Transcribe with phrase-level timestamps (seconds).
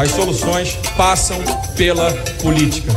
[0.00, 1.36] As soluções passam
[1.76, 2.10] pela
[2.40, 2.90] política.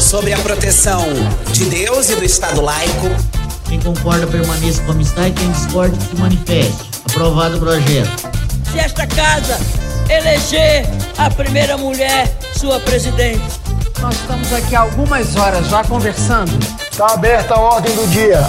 [0.00, 1.04] Sobre a proteção
[1.52, 3.06] de Deus e do Estado laico.
[3.68, 6.84] Quem concorda permaneça como está e quem discorda se manifeste.
[7.08, 8.28] Aprovado o projeto.
[8.72, 9.56] Se esta casa
[10.10, 10.84] eleger
[11.16, 12.26] a primeira mulher
[12.56, 13.44] sua presidente.
[14.00, 16.58] Nós estamos aqui há algumas horas já conversando.
[16.90, 18.40] Está aberta a ordem do dia.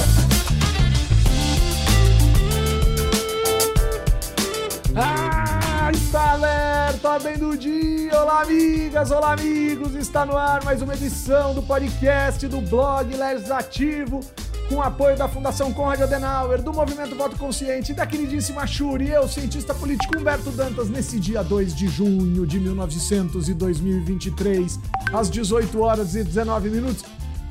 [7.19, 8.17] Ordem do dia.
[8.21, 9.93] Olá, amigas, olá, amigos.
[9.93, 14.21] Está no ar mais uma edição do podcast do blog Legislativo
[14.69, 19.73] com apoio da Fundação Conrad Adenauer, do Movimento Voto Consciente da queridíssima Shuri, eu, cientista
[19.73, 24.79] político Humberto Dantas, nesse dia 2 de junho de 1900 e 2023,
[25.11, 27.03] às 18 horas e 19 minutos,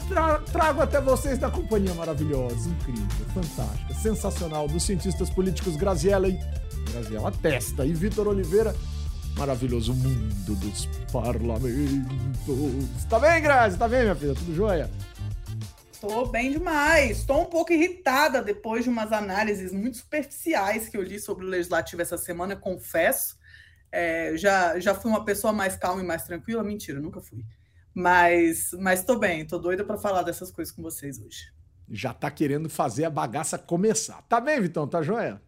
[0.09, 6.39] tra trago até vocês da companhia maravilhosa, incrível, fantástica, sensacional dos cientistas políticos Graziella e
[6.91, 8.75] Graziella Testa e Vitor Oliveira,
[9.39, 13.05] maravilhoso mundo dos parlamentos.
[13.09, 13.79] Tá bem, Grazi?
[13.79, 14.35] Tá bem, minha filha?
[14.35, 14.91] Tudo jóia?
[16.01, 17.19] Tô bem demais.
[17.19, 21.49] Estou um pouco irritada depois de umas análises muito superficiais que eu li sobre o
[21.49, 23.39] legislativo essa semana, confesso.
[23.93, 26.65] É, já, já fui uma pessoa mais calma e mais tranquila?
[26.65, 27.45] Mentira, nunca fui.
[27.95, 31.53] Mas mas tô bem, tô doida para falar dessas coisas com vocês hoje.
[31.91, 34.21] Já tá querendo fazer a bagaça começar.
[34.29, 34.87] Tá bem, Vitão?
[34.87, 35.41] Tá joia?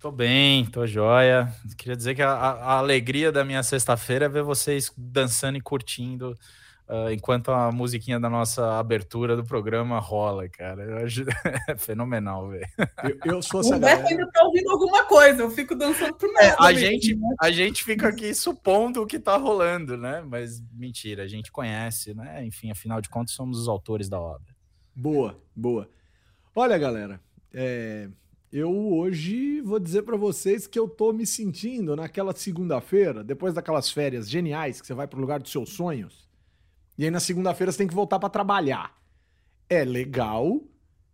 [0.00, 1.52] Tô bem, tô joia.
[1.76, 6.36] Queria dizer que a, a alegria da minha sexta-feira é ver vocês dançando e curtindo
[6.88, 10.82] Uh, enquanto a musiquinha da nossa abertura do programa rola, cara.
[10.82, 11.22] Eu acho
[11.68, 12.66] é fenomenal, velho.
[13.04, 16.32] Eu, eu sou essa O Humberto ainda tá ouvindo alguma coisa, eu fico dançando pro
[16.32, 16.46] nada.
[16.46, 20.24] É, a, gente, a gente fica aqui supondo o que tá rolando, né?
[20.26, 22.42] Mas mentira, a gente conhece, né?
[22.46, 24.56] Enfim, afinal de contas, somos os autores da obra.
[24.96, 25.90] Boa, boa.
[26.54, 27.20] Olha, galera,
[27.52, 28.08] é,
[28.52, 33.90] eu hoje vou dizer para vocês que eu tô me sentindo naquela segunda-feira, depois daquelas
[33.90, 36.28] férias geniais que você vai pro lugar dos seus sonhos
[36.98, 39.00] e aí na segunda-feira você tem que voltar para trabalhar.
[39.70, 40.60] É legal,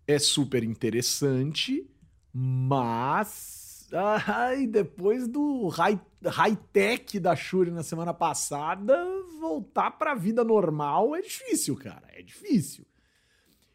[0.06, 1.86] é super interessante,
[2.32, 8.96] mas ai, depois do high-tech da Shuri na semana passada,
[9.38, 12.08] voltar para a vida normal é difícil, cara.
[12.14, 12.86] É difícil.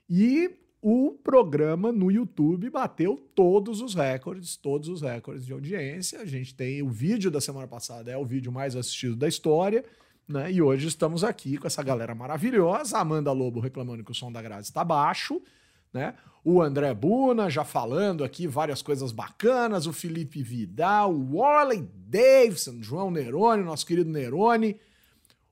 [0.09, 0.49] E
[0.81, 6.21] o programa no YouTube bateu todos os recordes, todos os recordes de audiência.
[6.21, 9.83] A gente tem o vídeo da semana passada, é o vídeo mais assistido da história.
[10.27, 10.51] Né?
[10.53, 12.97] E hoje estamos aqui com essa galera maravilhosa.
[12.97, 15.41] Amanda Lobo reclamando que o som da Grazi está baixo.
[15.91, 16.13] Né?
[16.45, 19.85] O André Buna já falando aqui várias coisas bacanas.
[19.85, 24.79] O Felipe Vidal, o Warley Davidson, João Nerone, nosso querido Nerone.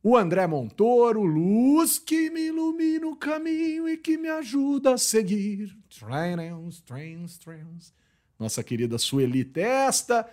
[0.10, 5.78] O André Montoro, luz que me ilumina o caminho e que me ajuda a seguir.
[6.00, 7.94] Trans, trans, trans.
[8.40, 10.26] Nossa querida Sueli Testa.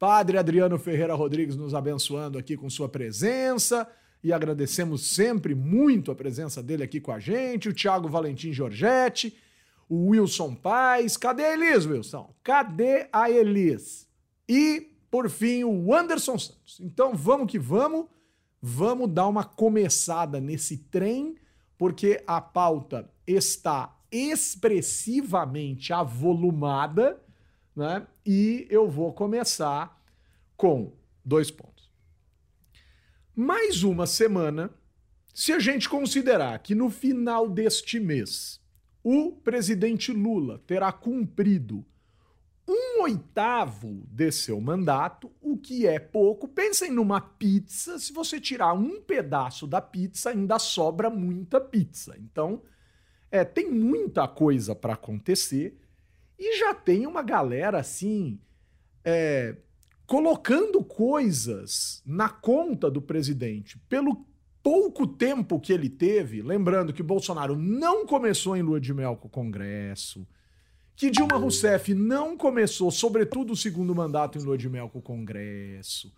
[0.00, 3.88] Padre Adriano Ferreira Rodrigues nos abençoando aqui com sua presença
[4.20, 9.38] e agradecemos sempre muito a presença dele aqui com a gente, o Thiago Valentim Giorgetti,
[9.88, 11.16] o Wilson Paz.
[11.16, 12.34] Cadê a Elis, Wilson?
[12.42, 14.08] Cadê a Elis?
[14.48, 16.80] E, por fim, o Anderson Santos.
[16.80, 18.06] Então vamos que vamos,
[18.60, 21.36] vamos dar uma começada nesse trem,
[21.78, 27.20] porque a pauta está expressivamente avolumada
[27.74, 28.06] né?
[28.26, 30.02] E eu vou começar
[30.56, 30.92] com
[31.24, 31.90] dois pontos.
[33.34, 34.70] Mais uma semana,
[35.32, 38.60] se a gente considerar que no final deste mês
[39.02, 41.84] o presidente Lula terá cumprido
[42.70, 46.46] um oitavo de seu mandato, o que é pouco.
[46.46, 52.16] Pensem numa pizza, se você tirar um pedaço da pizza, ainda sobra muita pizza.
[52.18, 52.62] Então,
[53.30, 55.76] é, tem muita coisa para acontecer
[56.38, 58.38] e já tem uma galera assim,
[59.04, 59.56] é,
[60.06, 64.24] colocando coisas na conta do presidente pelo
[64.62, 66.40] pouco tempo que ele teve.
[66.40, 70.26] Lembrando que Bolsonaro não começou em lua de mel com o Congresso,
[71.00, 75.02] que Dilma Rousseff não começou, sobretudo, o segundo mandato em lua de mel com o
[75.02, 76.12] Congresso.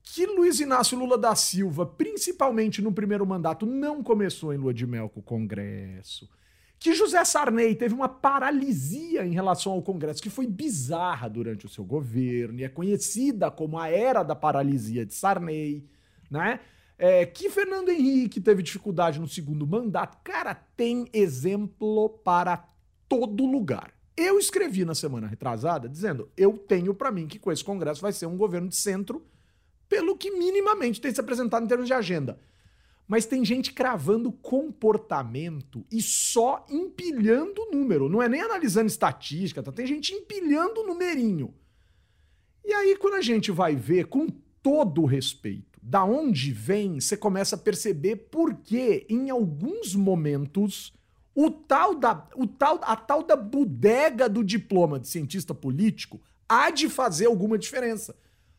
[0.00, 4.86] Que Luiz Inácio Lula da Silva, principalmente no primeiro mandato, não começou em lua de
[4.86, 6.30] mel com o Congresso
[6.78, 11.68] que José Sarney teve uma paralisia em relação ao Congresso, que foi bizarra durante o
[11.68, 15.88] seu governo, e é conhecida como a era da paralisia de Sarney,
[16.28, 16.58] né?
[16.98, 20.18] É, que Fernando Henrique teve dificuldade no segundo mandato.
[20.24, 22.64] Cara, tem exemplo para
[23.08, 23.92] todo lugar.
[24.16, 28.12] Eu escrevi na semana retrasada dizendo: eu tenho para mim que com esse Congresso vai
[28.12, 29.24] ser um governo de centro,
[29.88, 32.38] pelo que minimamente tem se apresentado em termos de agenda
[33.12, 38.08] mas tem gente cravando comportamento e só empilhando número.
[38.08, 39.70] Não é nem analisando estatística, tá?
[39.70, 41.52] Tem gente empilhando numerinho.
[42.64, 44.28] E aí, quando a gente vai ver com
[44.62, 45.78] todo o respeito.
[45.82, 50.92] Da onde vem, você começa a perceber por que, em alguns momentos,
[51.34, 56.70] o tal da, o tal, a tal da bodega do diploma de cientista político há
[56.70, 58.14] de fazer alguma diferença.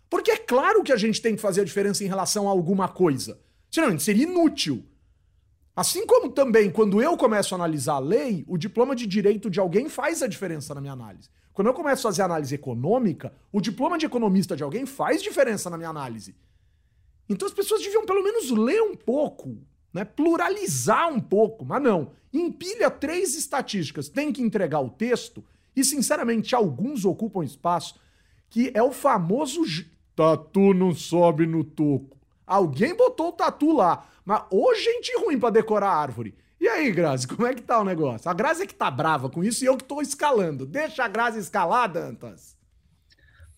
[0.10, 2.88] Porque é claro que a gente tem que fazer a diferença em relação a alguma
[2.88, 3.40] coisa.
[3.70, 4.84] Senão, seria inútil.
[5.76, 9.60] Assim como também, quando eu começo a analisar a lei, o diploma de direito de
[9.60, 11.30] alguém faz a diferença na minha análise.
[11.52, 15.70] Quando eu começo a fazer análise econômica, o diploma de economista de alguém faz diferença
[15.70, 16.36] na minha análise.
[17.28, 19.58] Então as pessoas deviam pelo menos ler um pouco,
[19.92, 20.04] né?
[20.04, 22.12] pluralizar um pouco, mas não.
[22.34, 25.44] Empilha três estatísticas, tem que entregar o texto,
[25.76, 27.96] e sinceramente alguns ocupam espaço,
[28.50, 29.62] que é o famoso
[30.16, 32.18] tatu não sobe no toco.
[32.46, 34.08] Alguém botou o tatu lá.
[34.26, 36.36] Mas ô gente ruim para decorar a árvore.
[36.60, 38.30] E aí, Grazi, como é que tá o negócio?
[38.30, 40.66] A Grazi é que tá brava com isso e eu que tô escalando.
[40.66, 42.53] Deixa a Grazi escalar, Dantas.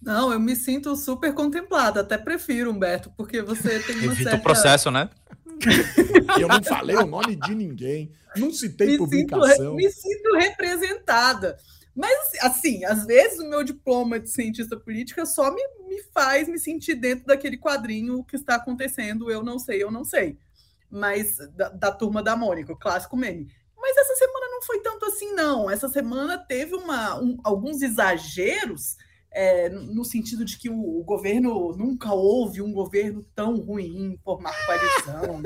[0.05, 4.37] Não, eu me sinto super contemplada, até prefiro, Humberto, porque você tem uma Evita certa...
[4.37, 5.09] o processo, né?
[6.39, 9.49] eu não falei o nome de ninguém, não citei me publicação.
[9.55, 11.57] Sinto, me sinto representada.
[11.95, 16.59] Mas, assim, às vezes o meu diploma de cientista política só me, me faz me
[16.59, 20.37] sentir dentro daquele quadrinho que está acontecendo, eu não sei, eu não sei.
[20.91, 23.47] Mas da, da turma da Mônica, o clássico meme.
[23.75, 25.69] Mas essa semana não foi tanto assim, não.
[25.69, 28.97] Essa semana teve uma, um, alguns exageros
[29.35, 34.41] é, no sentido de que o, o, governo nunca houve um governo tão ruim por
[34.41, 35.41] coalizão.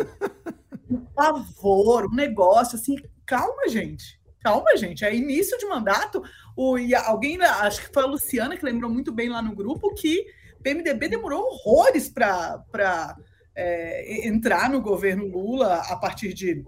[0.90, 2.96] um pavor, um negócio assim.
[3.26, 5.04] Calma, gente Calma, gente.
[5.04, 6.24] É início de mandato.
[6.56, 9.94] O, e alguém, acho que foi a Luciana, que lembrou muito bem lá no grupo,
[9.94, 10.26] que
[10.64, 13.16] PMDB demorou horrores para
[13.56, 16.64] é, entrar no governo Lula a partir de.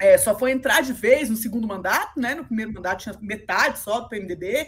[0.00, 2.34] É, só foi entrar de vez no segundo mandato, né?
[2.34, 4.66] No primeiro mandato tinha metade só do PMDB.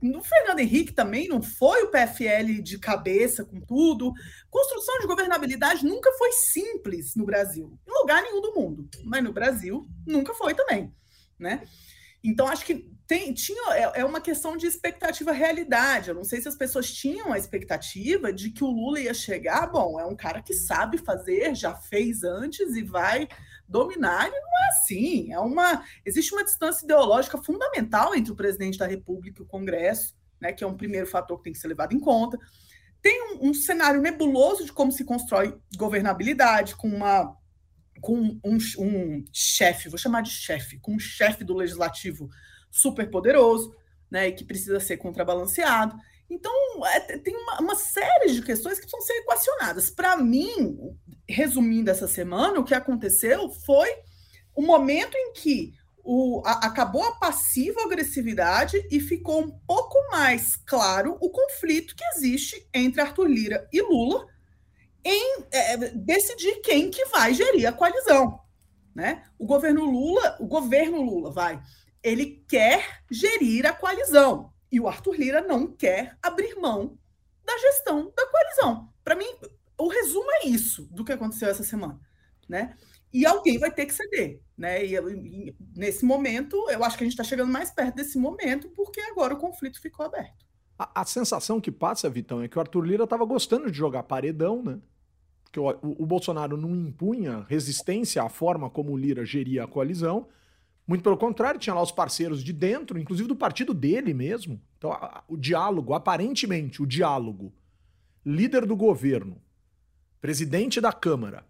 [0.00, 4.12] No Fernando Henrique também não foi o PFL de cabeça com tudo.
[4.48, 8.88] Construção de governabilidade nunca foi simples no Brasil, em lugar nenhum do mundo.
[9.02, 10.92] Mas no Brasil nunca foi também
[11.38, 11.62] né?
[12.22, 16.08] Então, acho que tem, tinha, é, é uma questão de expectativa realidade.
[16.08, 19.70] Eu não sei se as pessoas tinham a expectativa de que o Lula ia chegar.
[19.70, 23.28] Bom, é um cara que sabe fazer, já fez antes e vai
[23.68, 24.28] dominar.
[24.28, 25.32] E não é assim.
[25.32, 30.16] É uma, existe uma distância ideológica fundamental entre o presidente da República e o Congresso,
[30.40, 32.38] né, que é um primeiro fator que tem que ser levado em conta.
[33.00, 37.36] Tem um, um cenário nebuloso de como se constrói governabilidade, com uma
[38.00, 42.28] com um, um chefe, vou chamar de chefe, com um chefe do legislativo
[42.70, 43.74] super poderoso,
[44.08, 45.96] né, e que precisa ser contrabalanceado.
[46.30, 46.52] Então,
[46.86, 49.90] é, tem uma, uma, série de questões que precisam ser equacionadas.
[49.90, 50.78] Para mim,
[51.28, 53.88] resumindo essa semana, o que aconteceu foi
[54.54, 60.56] o momento em que o, a, acabou a passiva agressividade e ficou um pouco mais
[60.56, 64.26] claro o conflito que existe entre Arthur Lira e Lula,
[65.04, 68.40] em é, decidir quem que vai gerir a coalizão.
[68.94, 69.22] Né?
[69.38, 71.60] O governo Lula, o governo Lula vai,
[72.02, 76.98] ele quer gerir a coalizão e o Arthur Lira não quer abrir mão
[77.44, 78.88] da gestão da coalizão.
[79.04, 79.28] Para mim,
[79.78, 82.00] o resumo é isso do que aconteceu essa semana,
[82.48, 82.74] né?
[83.12, 84.84] E alguém vai ter que ceder, né?
[84.84, 88.68] E, e nesse momento, eu acho que a gente está chegando mais perto desse momento
[88.70, 90.44] porque agora o conflito ficou aberto.
[90.78, 94.02] A, a sensação que passa, Vitão, é que o Arthur Lira estava gostando de jogar
[94.02, 94.78] paredão, né?
[95.50, 100.28] que o, o, Bolsonaro não impunha resistência à forma como o Lira geria a coalizão.
[100.86, 104.60] Muito pelo contrário, tinha lá os parceiros de dentro, inclusive do partido dele mesmo.
[104.76, 107.52] Então, a, o diálogo, aparentemente, o diálogo,
[108.24, 109.40] líder do governo,
[110.20, 111.46] presidente da Câmara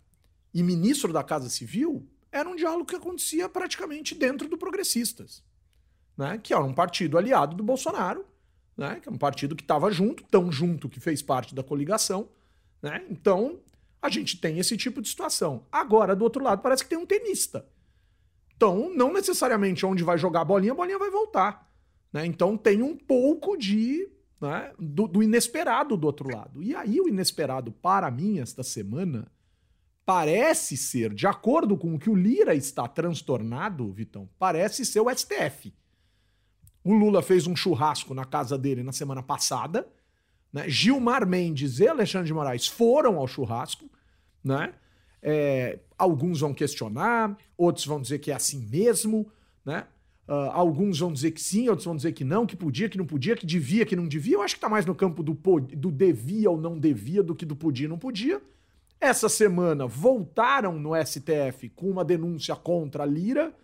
[0.52, 5.42] e ministro da Casa Civil, era um diálogo que acontecia praticamente dentro do Progressistas,
[6.16, 6.38] né?
[6.38, 8.24] que era um partido aliado do Bolsonaro,
[8.76, 9.00] né?
[9.00, 12.28] que é um partido que estava junto, tão junto que fez parte da coligação.
[12.82, 13.04] Né?
[13.10, 13.60] Então,
[14.00, 15.66] a gente tem esse tipo de situação.
[15.72, 17.66] Agora, do outro lado, parece que tem um tenista.
[18.56, 21.70] Então, não necessariamente onde vai jogar a bolinha, a bolinha vai voltar.
[22.12, 22.26] Né?
[22.26, 24.08] Então, tem um pouco de
[24.40, 26.62] né, do, do, inesperado do outro lado.
[26.62, 29.30] E aí, o inesperado, para mim, esta semana,
[30.04, 35.10] parece ser, de acordo com o que o Lira está transtornado, Vitão, parece ser o
[35.10, 35.74] STF.
[36.84, 39.86] O Lula fez um churrasco na casa dele na semana passada
[40.52, 40.68] né?
[40.68, 43.88] Gilmar Mendes e Alexandre de Moraes foram ao churrasco.
[44.42, 44.72] Né?
[45.22, 49.30] É, alguns vão questionar, outros vão dizer que é assim mesmo.
[49.64, 49.86] Né?
[50.28, 53.06] Uh, alguns vão dizer que sim, outros vão dizer que não, que podia, que não
[53.06, 54.34] podia, que devia, que não devia.
[54.34, 57.46] Eu acho que está mais no campo do, do devia ou não devia do que
[57.46, 58.38] do podia ou não podia.
[59.00, 63.54] Essa semana voltaram no STF com uma denúncia contra a Lira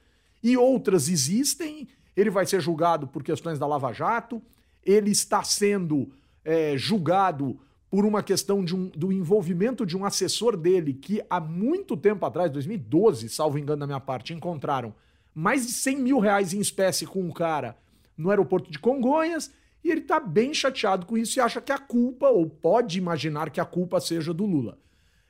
[0.42, 1.86] e outras existem.
[2.16, 4.40] Ele vai ser julgado por questões da Lava Jato.
[4.82, 10.56] Ele está sendo é, julgado por uma questão de um, do envolvimento de um assessor
[10.56, 14.94] dele que há muito tempo atrás, 2012, salvo engano da minha parte, encontraram
[15.34, 17.76] mais de 100 mil reais em espécie com um cara
[18.16, 21.78] no aeroporto de Congonhas e ele tá bem chateado com isso e acha que a
[21.78, 24.78] culpa, ou pode imaginar que a culpa seja do Lula.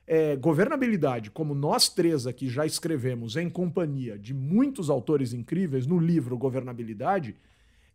[0.06, 5.98] É, governabilidade, como nós três aqui já escrevemos em companhia de muitos autores incríveis no
[5.98, 7.34] livro Governabilidade,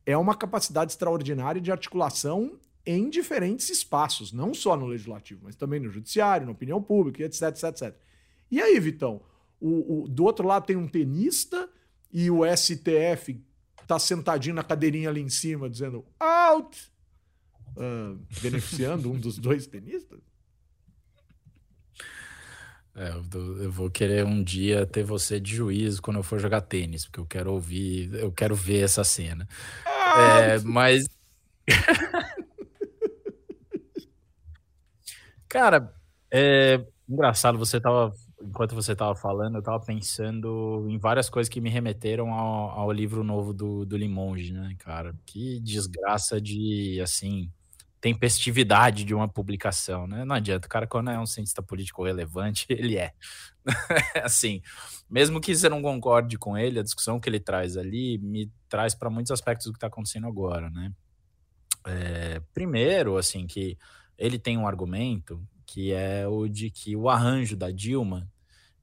[0.05, 5.79] é uma capacidade extraordinária de articulação em diferentes espaços, não só no legislativo, mas também
[5.79, 7.95] no judiciário, na opinião pública, etc, etc, etc.
[8.49, 9.21] E aí, Vitão,
[9.61, 11.69] o, o, do outro lado tem um tenista
[12.11, 13.41] e o STF
[13.87, 16.91] tá sentadinho na cadeirinha ali em cima, dizendo out,
[17.75, 20.19] uh, beneficiando um dos dois tenistas?
[22.95, 23.09] É,
[23.63, 27.21] eu vou querer um dia ter você de juízo quando eu for jogar tênis, porque
[27.21, 29.47] eu quero ouvir, eu quero ver essa cena.
[29.85, 31.07] É, mas.
[35.47, 35.93] Cara,
[36.29, 38.13] é engraçado, você tava.
[38.41, 42.91] Enquanto você tava falando, eu tava pensando em várias coisas que me remeteram ao, ao
[42.91, 45.13] livro novo do, do Limonge, né, cara?
[45.25, 47.51] Que desgraça de, assim,
[48.01, 50.23] tempestividade de uma publicação, né?
[50.23, 53.13] Não adianta, o cara quando é um cientista político relevante, ele é.
[54.23, 54.61] assim,
[55.09, 58.95] mesmo que você não concorde com ele, a discussão que ele traz ali me traz
[58.95, 60.93] para muitos aspectos do que está acontecendo agora, né?
[61.85, 63.77] É, primeiro, assim, que
[64.17, 68.27] ele tem um argumento que é o de que o arranjo da Dilma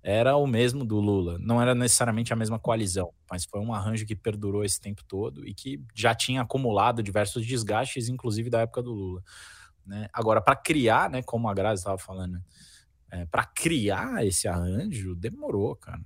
[0.02, 1.36] era o mesmo do Lula.
[1.40, 5.46] Não era necessariamente a mesma coalizão, mas foi um arranjo que perdurou esse tempo todo
[5.46, 9.22] e que já tinha acumulado diversos desgastes, inclusive da época do Lula.
[9.84, 10.08] Né?
[10.12, 12.40] Agora, para criar, né, como a Grazi estava falando,
[13.10, 16.00] é, para criar esse arranjo, demorou, cara.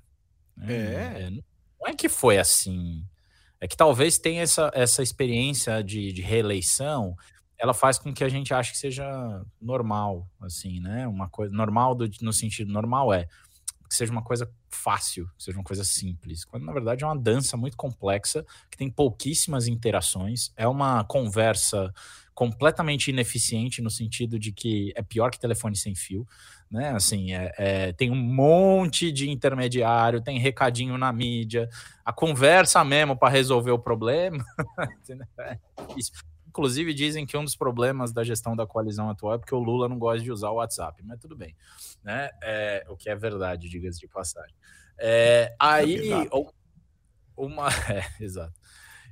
[0.62, 1.30] É, é.
[1.30, 3.04] Não é que foi assim.
[3.60, 7.14] É que talvez tenha essa, essa experiência de, de reeleição
[7.61, 11.07] ela faz com que a gente ache que seja normal, assim, né?
[11.07, 13.29] Uma coisa normal do, no sentido normal é
[13.87, 17.19] que seja uma coisa fácil, que seja uma coisa simples, quando na verdade é uma
[17.19, 21.93] dança muito complexa, que tem pouquíssimas interações, é uma conversa
[22.33, 26.26] completamente ineficiente no sentido de que é pior que telefone sem fio,
[26.71, 26.90] né?
[26.90, 31.69] Assim, é, é, tem um monte de intermediário, tem recadinho na mídia,
[32.05, 34.43] a conversa mesmo para resolver o problema.
[35.38, 35.59] É.
[36.50, 39.88] Inclusive, dizem que um dos problemas da gestão da coalizão atual é porque o Lula
[39.88, 41.57] não gosta de usar o WhatsApp, mas tudo bem.
[42.02, 42.28] Né?
[42.42, 44.54] É, o que é verdade, diga-se de passagem.
[44.99, 46.11] É, aí,
[47.37, 47.69] uma.
[47.88, 48.59] É, exato.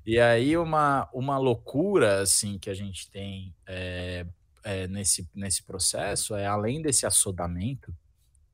[0.05, 4.27] E aí, uma, uma loucura assim que a gente tem é,
[4.65, 7.95] é, nesse, nesse processo é além desse assodamento,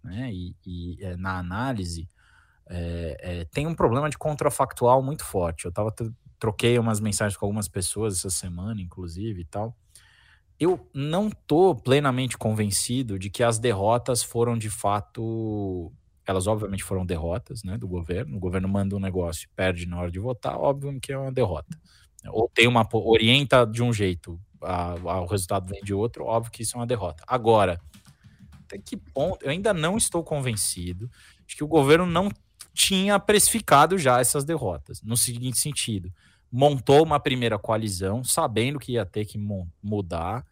[0.03, 0.31] né?
[0.31, 2.07] E, e é, na análise.
[2.67, 5.65] É, é, tem um problema de contrafactual muito forte.
[5.65, 5.91] Eu estava
[6.45, 9.75] troquei umas mensagens com algumas pessoas essa semana, inclusive e tal.
[10.61, 15.91] Eu não tô plenamente convencido de que as derrotas foram de fato.
[16.27, 18.37] Elas, obviamente, foram derrotas né, do governo.
[18.37, 21.33] O governo manda um negócio e perde na hora de votar, óbvio que é uma
[21.33, 21.79] derrota.
[22.29, 22.87] Ou tem uma.
[22.93, 26.81] orienta de um jeito, a, a, o resultado vem de outro, óbvio que isso é
[26.81, 27.25] uma derrota.
[27.27, 27.81] Agora,
[28.67, 29.43] até que ponto.
[29.43, 31.11] Eu ainda não estou convencido
[31.47, 32.31] de que o governo não
[32.75, 36.13] tinha precificado já essas derrotas, no seguinte sentido:
[36.57, 39.37] montou uma primeira coalizão, sabendo que ia ter que
[39.83, 40.47] mudar,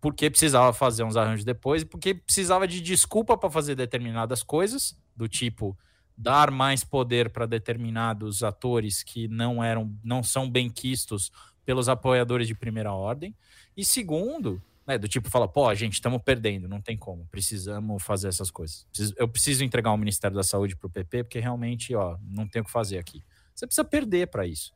[0.00, 5.26] porque precisava fazer uns arranjos depois, porque precisava de desculpa para fazer determinadas coisas, do
[5.26, 5.76] tipo
[6.16, 11.32] dar mais poder para determinados atores que não eram, não são bem quistos
[11.64, 13.34] pelos apoiadores de primeira ordem.
[13.76, 18.28] E segundo, né, do tipo fala, pô, gente, estamos perdendo, não tem como, precisamos fazer
[18.28, 18.86] essas coisas.
[19.16, 22.62] Eu preciso entregar o Ministério da Saúde para o PP, porque realmente, ó, não tem
[22.62, 23.24] o que fazer aqui.
[23.52, 24.72] Você precisa perder para isso.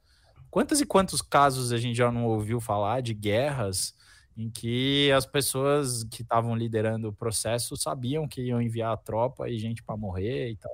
[0.56, 3.94] Quantos e quantos casos a gente já não ouviu falar de guerras
[4.34, 9.50] em que as pessoas que estavam liderando o processo sabiam que iam enviar a tropa
[9.50, 10.72] e gente para morrer e tal.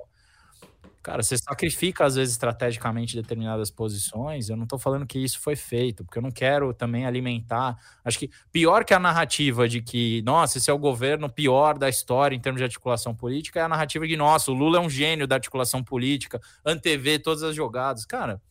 [1.01, 4.47] Cara, você sacrifica às vezes estrategicamente determinadas posições.
[4.47, 7.77] Eu não estou falando que isso foi feito, porque eu não quero também alimentar.
[8.05, 11.89] Acho que pior que a narrativa de que, nossa, esse é o governo pior da
[11.89, 14.89] história em termos de articulação política, é a narrativa de, nossa, o Lula é um
[14.89, 18.05] gênio da articulação política, antever todas as jogadas.
[18.05, 18.41] Cara,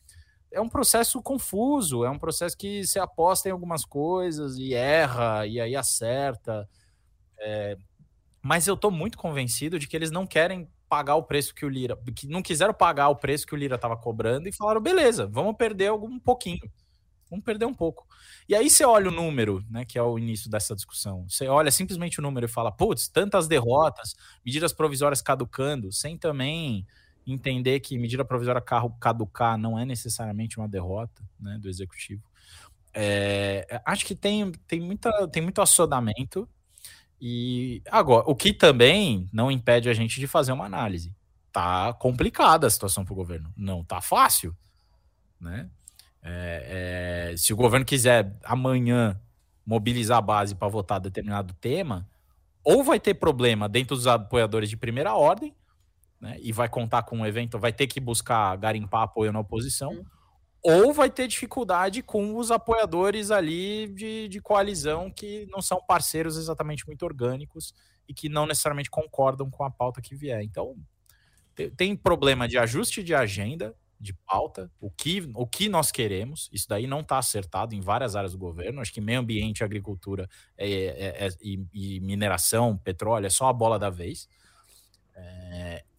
[0.53, 5.45] é um processo confuso, é um processo que você aposta em algumas coisas e erra,
[5.47, 6.69] e aí acerta.
[7.39, 7.75] É,
[8.41, 11.69] mas eu estou muito convencido de que eles não querem pagar o preço que o
[11.69, 15.25] Lira, que não quiseram pagar o preço que o Lira estava cobrando e falaram, beleza,
[15.25, 16.61] vamos perder algum pouquinho.
[17.29, 18.05] Vamos perder um pouco.
[18.47, 21.27] E aí você olha o número, né, que é o início dessa discussão.
[21.27, 24.13] Você olha simplesmente o número e fala, putz, tantas derrotas,
[24.45, 26.85] medidas provisórias caducando, sem também
[27.25, 32.23] entender que medida provisória carro caducar não é necessariamente uma derrota né, do executivo.
[32.93, 36.47] É, acho que tem, tem, muita, tem muito assodamento.
[37.19, 41.15] E agora, o que também não impede a gente de fazer uma análise.
[41.51, 44.55] Tá complicada a situação para o governo, não tá fácil,
[45.39, 45.69] né?
[46.21, 49.19] É, é, se o governo quiser amanhã
[49.65, 52.07] mobilizar a base para votar determinado tema,
[52.63, 55.53] ou vai ter problema dentro dos apoiadores de primeira ordem,
[56.23, 59.91] né, e vai contar com um evento, vai ter que buscar garimpar apoio na oposição,
[59.91, 60.05] uhum.
[60.63, 66.37] ou vai ter dificuldade com os apoiadores ali de, de coalizão que não são parceiros
[66.37, 67.73] exatamente muito orgânicos
[68.07, 70.41] e que não necessariamente concordam com a pauta que vier.
[70.41, 70.77] Então,
[71.75, 76.49] tem problema de ajuste de agenda, de pauta, o que, o que nós queremos.
[76.53, 78.79] Isso daí não está acertado em várias áreas do governo.
[78.79, 83.53] Acho que meio ambiente, agricultura é, é, é, e, e, mineração, petróleo, é só a
[83.53, 84.29] bola da vez.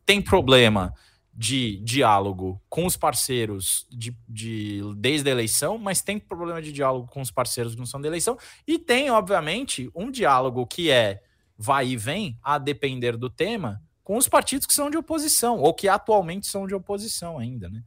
[0.04, 0.92] Tem problema
[1.36, 7.08] de diálogo com os parceiros de, de, desde a eleição, mas tem problema de diálogo
[7.08, 8.38] com os parceiros que não são da eleição.
[8.66, 11.20] E tem, obviamente, um diálogo que é
[11.56, 15.72] vai e vem, a depender do tema, com os partidos que são de oposição, ou
[15.72, 17.82] que atualmente são de oposição ainda, né?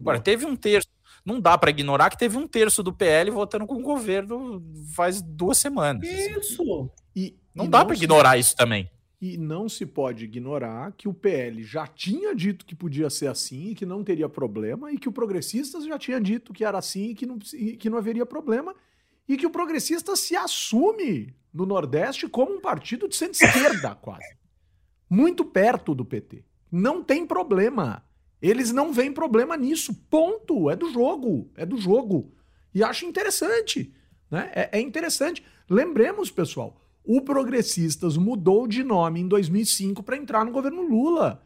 [0.00, 0.88] Agora, teve um terço,
[1.24, 4.62] não dá para ignorar que teve um terço do PL votando com o governo
[4.94, 6.08] faz duas semanas.
[6.08, 6.38] Assim.
[6.38, 6.62] Isso!
[6.62, 6.90] Assim.
[7.16, 8.88] E, não e dá para ignorar isso também.
[9.20, 13.70] E não se pode ignorar que o PL já tinha dito que podia ser assim
[13.70, 17.10] e que não teria problema, e que o Progressistas já tinha dito que era assim
[17.10, 18.74] e que não, e que não haveria problema,
[19.28, 24.36] e que o Progressistas se assume no Nordeste como um partido de centro-esquerda, quase.
[25.10, 26.44] Muito perto do PT.
[26.70, 28.04] Não tem problema.
[28.40, 29.94] Eles não veem problema nisso.
[30.08, 30.70] Ponto.
[30.70, 31.50] É do jogo.
[31.56, 32.32] É do jogo.
[32.74, 33.92] E acho interessante.
[34.30, 34.50] Né?
[34.54, 35.42] É, é interessante.
[35.68, 41.42] Lembremos, pessoal, o Progressistas mudou de nome em 2005 para entrar no governo Lula.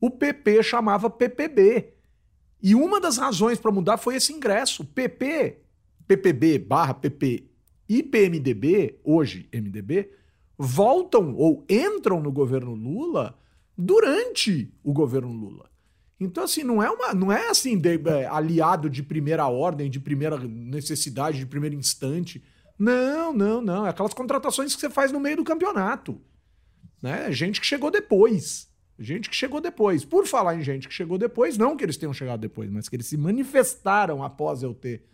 [0.00, 1.94] O PP chamava PPB.
[2.62, 4.84] E uma das razões para mudar foi esse ingresso.
[4.84, 5.58] PP,
[6.06, 7.44] PPB barra PP
[7.88, 10.12] e PMDB, hoje MDB,
[10.56, 13.36] voltam ou entram no governo Lula
[13.76, 15.68] durante o governo Lula.
[16.20, 19.98] Então, assim, não é uma, não é assim, de, é, aliado de primeira ordem, de
[19.98, 22.40] primeira necessidade, de primeiro instante.
[22.78, 23.86] Não, não, não.
[23.86, 26.20] É aquelas contratações que você faz no meio do campeonato.
[27.00, 27.30] Né?
[27.32, 28.68] Gente que chegou depois.
[28.98, 30.04] Gente que chegou depois.
[30.04, 32.96] Por falar em gente que chegou depois, não que eles tenham chegado depois, mas que
[32.96, 35.04] eles se manifestaram após eu ter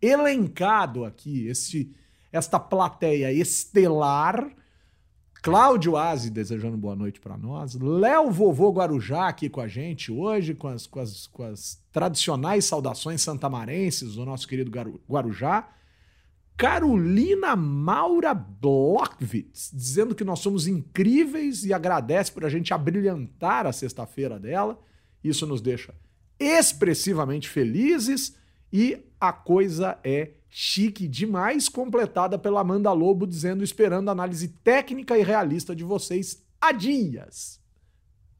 [0.00, 1.94] elencado aqui esse,
[2.32, 4.54] esta plateia estelar
[5.42, 7.74] Cláudio Aze desejando boa noite para nós.
[7.74, 12.64] Léo Vovô Guarujá aqui com a gente hoje, com as, com as, com as tradicionais
[12.64, 14.70] saudações santamarenses do nosso querido
[15.10, 15.68] Guarujá.
[16.56, 23.72] Carolina Maura Blockwitz, dizendo que nós somos incríveis e agradece por a gente abrilhantar a
[23.72, 24.78] sexta-feira dela.
[25.24, 25.94] Isso nos deixa
[26.38, 28.36] expressivamente felizes
[28.72, 35.22] e a coisa é chique demais, completada pela Amanda Lobo dizendo esperando análise técnica e
[35.22, 37.60] realista de vocês há dias.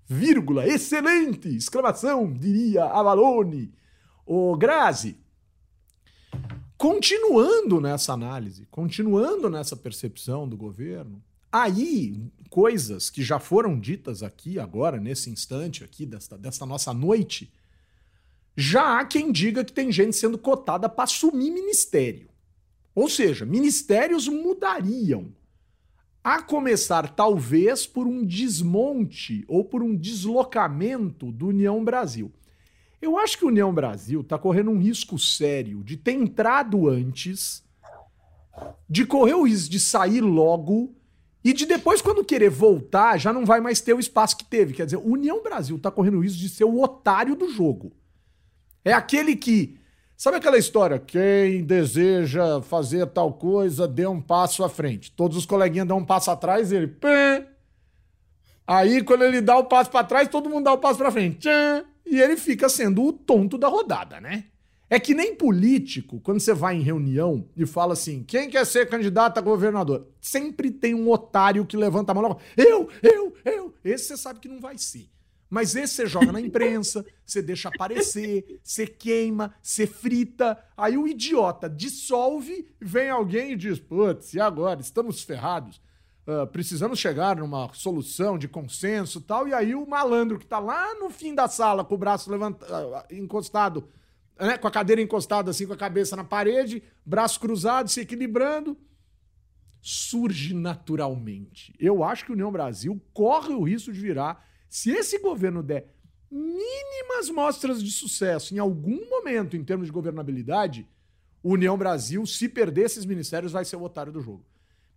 [0.04, 1.48] Vírgula, excelente!
[1.48, 3.72] Exclamação, diria Avalone.
[4.26, 5.16] O Grazi,
[6.82, 14.58] continuando nessa análise, continuando nessa percepção do governo, aí coisas que já foram ditas aqui
[14.58, 17.52] agora, nesse instante aqui, desta, desta nossa noite,
[18.56, 22.28] já há quem diga que tem gente sendo cotada para assumir ministério.
[22.96, 25.32] Ou seja, ministérios mudariam.
[26.24, 32.32] A começar, talvez, por um desmonte ou por um deslocamento do União Brasil.
[33.02, 37.64] Eu acho que o União Brasil está correndo um risco sério de ter entrado antes,
[38.88, 40.94] de correr o risco de sair logo
[41.44, 44.72] e de depois, quando querer voltar, já não vai mais ter o espaço que teve.
[44.72, 47.92] Quer dizer, o União Brasil está correndo o risco de ser o otário do jogo.
[48.84, 49.76] É aquele que.
[50.16, 51.00] Sabe aquela história?
[51.00, 55.10] Quem deseja fazer tal coisa, dê um passo à frente.
[55.10, 56.96] Todos os coleguinhas dão um passo atrás ele.
[58.64, 61.38] Aí, quando ele dá o passo para trás, todo mundo dá o passo para frente.
[61.38, 64.44] Tchan, e ele fica sendo o tonto da rodada, né?
[64.90, 68.86] É que nem político, quando você vai em reunião e fala assim: quem quer ser
[68.86, 70.06] candidato a governador?
[70.20, 73.74] Sempre tem um otário que levanta a mão e Eu, eu, eu.
[73.82, 75.08] Esse você sabe que não vai ser.
[75.48, 80.62] Mas esse você joga na imprensa, você deixa aparecer, você queima, você frita.
[80.76, 84.82] Aí o idiota dissolve, vem alguém e diz: putz, e agora?
[84.82, 85.80] Estamos ferrados.
[86.26, 89.48] Uh, precisamos chegar numa solução de consenso tal.
[89.48, 92.72] E aí o malandro que tá lá no fim da sala com o braço levantado,
[92.72, 93.88] uh, encostado,
[94.38, 98.78] né, com a cadeira encostada assim, com a cabeça na parede, braço cruzado, se equilibrando,
[99.80, 101.74] surge naturalmente.
[101.78, 105.92] Eu acho que a União Brasil corre o risco de virar se esse governo der
[106.30, 110.88] mínimas mostras de sucesso em algum momento em termos de governabilidade,
[111.42, 114.44] União Brasil, se perder esses ministérios, vai ser o otário do jogo.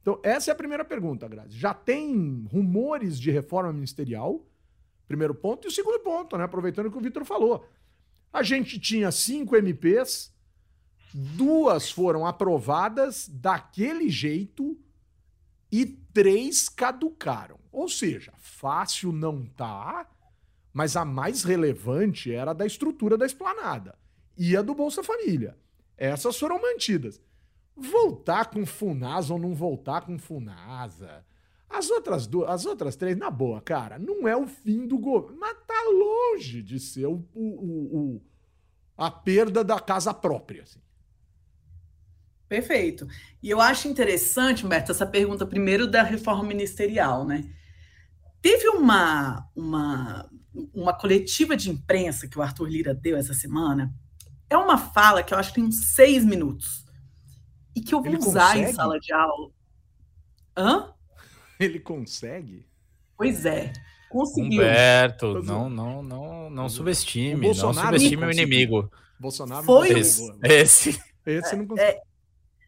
[0.06, 1.58] Então, essa é a primeira pergunta, Grazi.
[1.58, 4.46] Já tem rumores de reforma ministerial?
[5.08, 5.66] Primeiro ponto.
[5.66, 6.44] E o segundo ponto, né?
[6.44, 7.68] Aproveitando o que o Vitor falou.
[8.32, 10.32] A gente tinha cinco MPs,
[11.12, 14.78] duas foram aprovadas daquele jeito
[15.72, 17.58] e três caducaram.
[17.72, 20.08] Ou seja, fácil não tá,
[20.72, 23.98] mas a mais relevante era a da estrutura da esplanada
[24.38, 25.58] e a do Bolsa Família.
[25.98, 27.20] Essas foram mantidas.
[27.76, 31.26] Voltar com Funasa ou não voltar com Funasa.
[31.70, 35.38] As outras duas, as outras três, na boa, cara, não é o fim do governo.
[35.40, 38.22] Mas tá longe de ser o, o, o,
[38.98, 40.64] a perda da casa própria.
[40.64, 40.80] Assim.
[42.48, 43.08] Perfeito.
[43.42, 47.44] E eu acho interessante, Humberto, essa pergunta primeiro da reforma ministerial, né?
[48.42, 50.30] Teve uma, uma,
[50.74, 53.94] uma coletiva de imprensa que o Arthur Lira deu essa semana.
[54.48, 56.85] É uma fala que eu acho que tem uns seis minutos.
[57.76, 58.70] E que eu vou Ele usar consegue?
[58.70, 59.52] em sala de aula.
[60.58, 60.94] Hã?
[61.60, 62.66] Ele consegue?
[63.18, 63.74] Pois é.
[64.10, 64.62] Conseguiu.
[64.62, 67.48] Humberto, não, não, não, não subestime.
[67.48, 68.90] Não subestime o inimigo.
[69.20, 70.34] Bolsonaro foi esse.
[70.44, 71.92] Esse, esse não consegue.
[71.92, 72.02] É,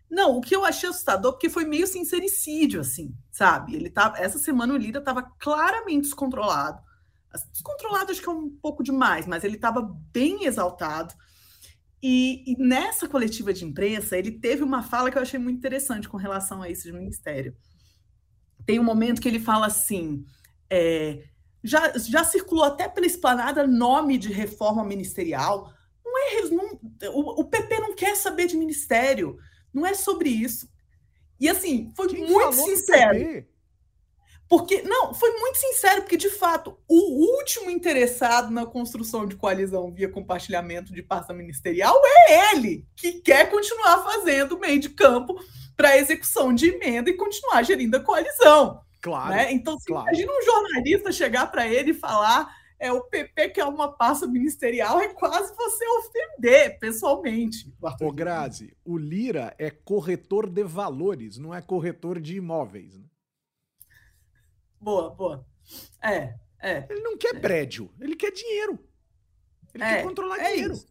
[0.09, 3.75] não, o que eu achei assustador, porque foi meio sincericídio, assim, sabe?
[3.75, 6.81] Ele tá, essa semana o Lira estava claramente descontrolado.
[7.51, 11.13] Descontrolado acho que é um pouco demais, mas ele estava bem exaltado.
[12.09, 16.07] E, e, nessa coletiva de imprensa, ele teve uma fala que eu achei muito interessante
[16.07, 17.53] com relação a esse ministério.
[18.65, 20.23] Tem um momento que ele fala assim:
[20.69, 21.25] é,
[21.61, 25.69] já, já circulou até pela esplanada nome de reforma ministerial.
[26.05, 26.79] Não é, não,
[27.13, 29.37] o, o PP não quer saber de ministério.
[29.73, 30.69] Não é sobre isso.
[31.37, 33.45] E assim, foi Quem muito sincero.
[34.49, 39.91] Porque, não, foi muito sincero, porque de fato, o último interessado na construção de coalizão
[39.91, 45.35] via compartilhamento de pasta ministerial é ele, que quer continuar fazendo meio de campo
[45.75, 48.81] para execução de emenda e continuar gerindo a coalizão.
[49.01, 49.31] Claro.
[49.31, 49.51] Né?
[49.51, 50.07] Então, se claro.
[50.07, 54.27] imagina um jornalista chegar para ele e falar é o PP que é uma pasta
[54.27, 57.71] ministerial, é quase você ofender pessoalmente.
[58.01, 62.97] Ô Grazi, o Lira é corretor de valores, não é corretor de imóveis.
[62.97, 63.05] Né?
[64.87, 65.45] Boa, boa.
[66.01, 66.87] É, é.
[66.89, 67.39] Ele não quer é.
[67.39, 68.79] prédio, ele quer dinheiro.
[69.73, 70.75] Ele é, quer controlar é dinheiro.
[70.75, 70.87] Isso.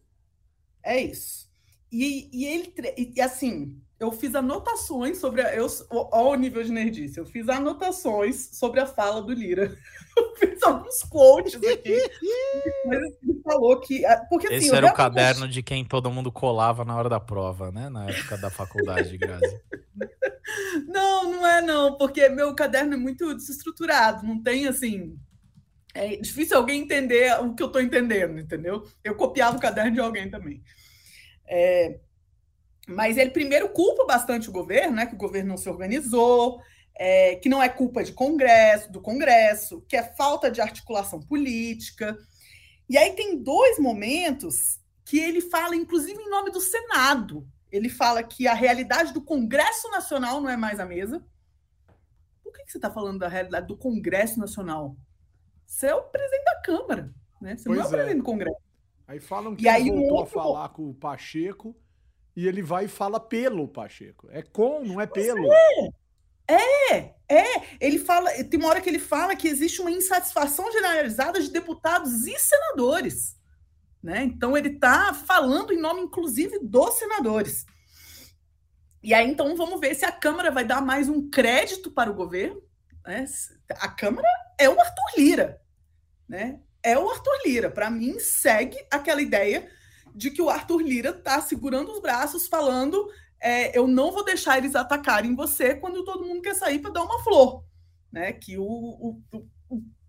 [0.83, 1.49] É isso.
[1.91, 5.51] E, e ele, e assim, eu fiz anotações sobre a.
[5.55, 7.19] Eu, ó, o nível de nerdice.
[7.19, 9.75] Eu fiz anotações sobre a fala do Lira.
[10.17, 11.95] Eu fiz alguns quotes aqui.
[12.85, 14.01] mas ele falou que.
[14.29, 17.71] Porque, assim, Esse era o caderno de quem todo mundo colava na hora da prova,
[17.71, 17.87] né?
[17.89, 19.61] Na época da faculdade de Grazi.
[20.87, 25.19] Não, não é, não, porque meu caderno é muito desestruturado, não tem assim.
[25.93, 28.87] É difícil alguém entender o que eu estou entendendo, entendeu?
[29.03, 30.63] Eu copiava o caderno de alguém também.
[31.45, 31.99] É,
[32.87, 35.05] mas ele primeiro culpa bastante o governo, né?
[35.05, 36.61] Que o governo não se organizou,
[36.99, 42.17] é, que não é culpa de Congresso, do Congresso, que é falta de articulação política.
[42.89, 47.47] E aí tem dois momentos que ele fala, inclusive, em nome do Senado.
[47.71, 51.25] Ele fala que a realidade do Congresso Nacional não é mais a mesma.
[52.43, 54.95] Por que, que você está falando da realidade do Congresso Nacional?
[55.65, 57.57] Você é o presidente da Câmara, né?
[57.57, 58.57] Você pois não é o presidente do Congresso.
[59.05, 61.75] Aí falam que E aí ele um voltou outro- a falar com o Pacheco
[62.35, 64.27] e ele vai e fala pelo Pacheco.
[64.31, 65.47] É com, não é pelo.
[66.47, 67.77] É, é.
[67.79, 72.25] Ele fala, tem uma hora que ele fala que existe uma insatisfação generalizada de deputados
[72.25, 73.35] e senadores.
[74.01, 74.23] Né?
[74.23, 77.65] Então ele está falando em nome, inclusive, dos senadores.
[79.03, 82.15] E aí, então, vamos ver se a Câmara vai dar mais um crédito para o
[82.15, 82.61] governo.
[83.05, 83.25] Né?
[83.79, 85.61] A Câmara é o Arthur Lira.
[86.27, 86.59] Né?
[86.81, 87.69] É o Arthur Lira.
[87.69, 89.69] Para mim, segue aquela ideia
[90.15, 93.07] de que o Arthur Lira está segurando os braços, falando
[93.41, 97.03] é, eu não vou deixar eles atacarem você quando todo mundo quer sair para dar
[97.03, 97.63] uma flor.
[98.11, 98.33] Né?
[98.33, 99.47] Que o, o, o-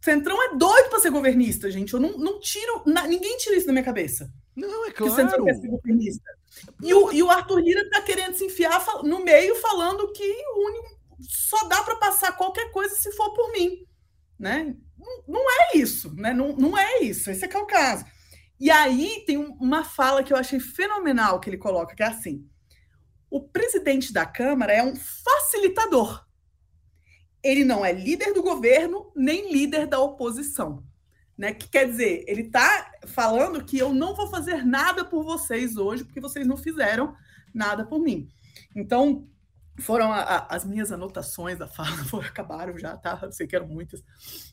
[0.01, 1.93] Centrão é doido para ser governista, gente.
[1.93, 2.83] Eu não, não tiro.
[2.87, 4.33] na- ninguém tira isso da minha cabeça.
[4.55, 5.45] Não, é Que o Centrão claro.
[5.45, 6.31] quer ser governista.
[6.83, 10.23] E o, e o Arthur Lira está querendo se enfiar no meio, falando que
[10.55, 13.85] o único, só dá para passar qualquer coisa se for por mim.
[14.39, 14.77] Né?
[14.97, 16.33] Não, não é isso, né?
[16.33, 17.29] Não, não é isso.
[17.31, 18.05] Esse é que é o caso.
[18.61, 22.07] E aí tem um- uma fala que eu achei fenomenal que ele coloca, que é
[22.07, 22.49] assim:
[23.31, 26.25] o presidente da Câmara é um facilitador.
[27.43, 30.85] Ele não é líder do governo, nem líder da oposição.
[31.37, 31.53] Né?
[31.55, 36.05] Que quer dizer, ele está falando que eu não vou fazer nada por vocês hoje,
[36.05, 37.15] porque vocês não fizeram
[37.55, 38.29] nada por mim.
[38.75, 39.29] Então,
[39.81, 43.21] foram a- a- as minhas anotações da fala, foram, acabaram já, tá?
[43.23, 44.03] Eu sei que eram muitas.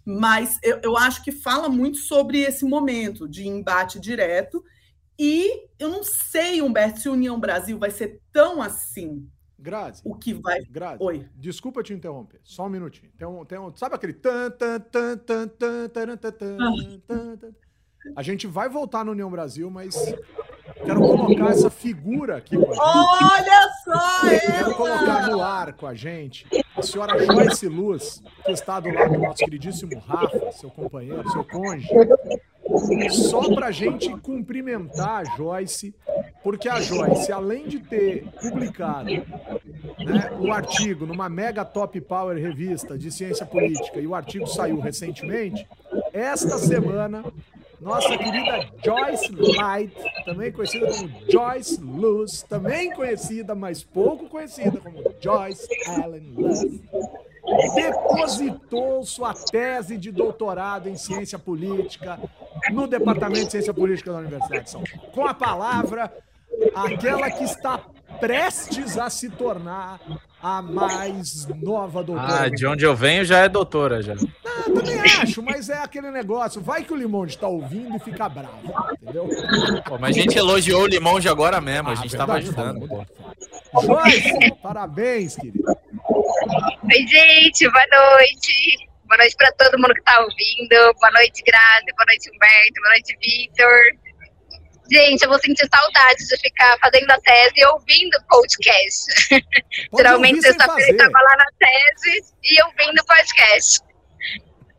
[0.06, 4.64] Mas eu, eu acho que fala muito sobre esse momento de embate direto.
[5.18, 9.28] E eu não sei, Humberto, se União Brasil vai ser tão assim.
[9.58, 10.02] Grazi.
[10.06, 10.62] O que vai.
[10.70, 11.02] Grazi.
[11.02, 11.28] Oi.
[11.36, 12.40] Desculpa te interromper.
[12.44, 13.12] Só um minutinho.
[13.18, 17.38] Tem um, tem um, sabe aquele tan, tan, tan, tan, tan, tan, tan, tan, tan,
[17.38, 17.56] tan.
[18.16, 19.96] A gente vai voltar no União Brasil, mas
[20.86, 22.56] quero colocar essa figura aqui.
[22.58, 28.80] Olha só Quero colocar no ar com a gente a senhora Joyce Luz, que está
[28.80, 31.90] do lado do nosso queridíssimo Rafa, seu companheiro, seu cônjuge.
[33.12, 35.94] Só pra gente cumprimentar a Joyce,
[36.44, 42.98] porque a Joyce, além de ter publicado né, o artigo numa mega top power revista
[42.98, 45.68] de ciência política, e o artigo saiu recentemente,
[46.12, 47.24] esta semana,
[47.80, 55.04] nossa querida Joyce Light, também conhecida como Joyce Luz, também conhecida, mas pouco conhecida como
[55.22, 56.82] Joyce Allen Love,
[57.76, 62.20] depositou sua tese de doutorado em ciência política
[62.72, 65.12] no Departamento de Ciência Política da Universidade de São Paulo.
[65.12, 66.12] Com a palavra,
[66.74, 67.80] aquela que está
[68.20, 70.00] prestes a se tornar
[70.42, 72.44] a mais nova doutora.
[72.44, 74.14] Ah, de onde eu venho já é doutora já.
[74.46, 76.62] Ah, também acho, mas é aquele negócio.
[76.62, 78.60] Vai que o Limão está ouvindo e fica bravo,
[79.02, 79.28] entendeu?
[79.86, 82.58] Pô, mas a gente elogiou o limão de agora mesmo, a Ah, gente tava verdade,
[82.58, 82.88] ajudando.
[82.88, 83.06] falou.
[83.74, 83.82] Pô.
[83.82, 85.78] Joyce, parabéns, querida.
[86.16, 88.88] Oi, gente, boa noite.
[89.04, 90.94] Boa noite para todo mundo que tá ouvindo.
[91.00, 91.92] Boa noite, Grazi.
[91.96, 92.82] Boa noite, Humberto.
[92.82, 93.80] Boa noite, Vitor.
[94.90, 99.30] Gente, eu vou sentir saudade de ficar fazendo a tese e ouvindo podcast.
[99.92, 101.12] Pode Geralmente, sexta-feira eu fazer.
[101.12, 103.80] tava lá na tese e ouvindo podcast.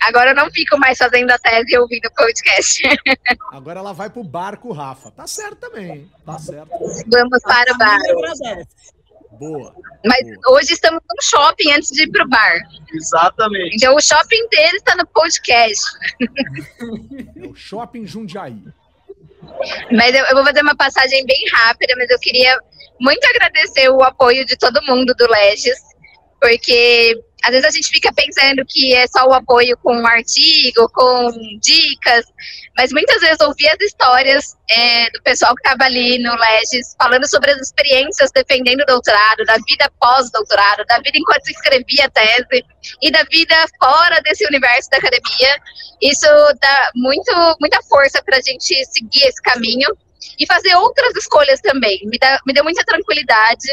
[0.00, 2.82] Agora eu não fico mais fazendo a tese e ouvindo podcast.
[3.52, 5.10] Agora ela vai pro barco, Rafa.
[5.10, 6.10] Tá certo também?
[6.24, 6.70] Tá certo.
[7.08, 7.98] Vamos para o bar.
[9.38, 9.74] Boa.
[10.04, 12.58] Mas hoje estamos no shopping antes de ir pro bar.
[12.92, 13.76] Exatamente.
[13.76, 15.84] Então o shopping inteiro está no podcast.
[17.36, 18.62] É o Shopping Jundiaí.
[19.92, 22.58] Mas eu, eu vou fazer uma passagem bem rápida, mas eu queria
[23.00, 25.78] muito agradecer o apoio de todo mundo do Legis,
[26.40, 30.88] porque às vezes a gente fica pensando que é só o apoio com um artigo,
[30.92, 31.30] com
[31.62, 32.24] dicas,
[32.76, 37.28] mas muitas vezes ouvir as histórias é, do pessoal que estava ali no Legis, falando
[37.28, 42.64] sobre as experiências defendendo o doutorado, da vida pós-doutorado, da vida enquanto escrevia a tese
[43.00, 45.56] e da vida fora desse universo da academia,
[46.02, 46.26] isso
[46.60, 49.88] dá muito, muita força para a gente seguir esse caminho
[50.38, 52.00] e fazer outras escolhas também.
[52.04, 53.68] Me, dá, me deu muita tranquilidade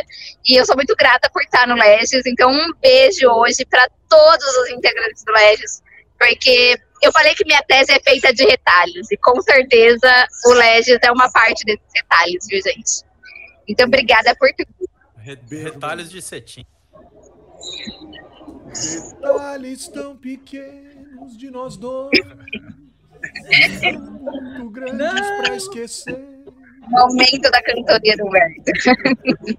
[0.47, 2.25] e eu sou muito grata por estar no Legis.
[2.25, 5.81] Então, um beijo hoje para todos os integrantes do Legis,
[6.19, 10.97] porque eu falei que minha tese é feita de retalhos e com certeza o Legis
[11.03, 13.03] é uma parte desses retalhos, viu, gente?
[13.67, 14.69] Então, obrigada por tudo.
[15.17, 16.65] Re- Retalhos de cetim.
[19.21, 22.11] Detalhes tão pequenos de nós dois.
[23.79, 26.32] São muito grandes pra esquecer.
[26.91, 28.71] O aumento da cantoria do Humberto.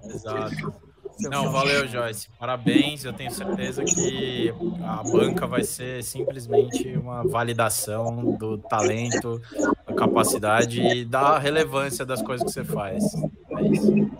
[0.05, 0.85] Exato.
[1.19, 2.27] Não, valeu, Joyce.
[2.37, 3.05] Parabéns.
[3.05, 9.41] Eu tenho certeza que a banca vai ser simplesmente uma validação do talento,
[9.87, 13.03] da capacidade e da relevância das coisas que você faz.
[13.51, 14.11] É isso.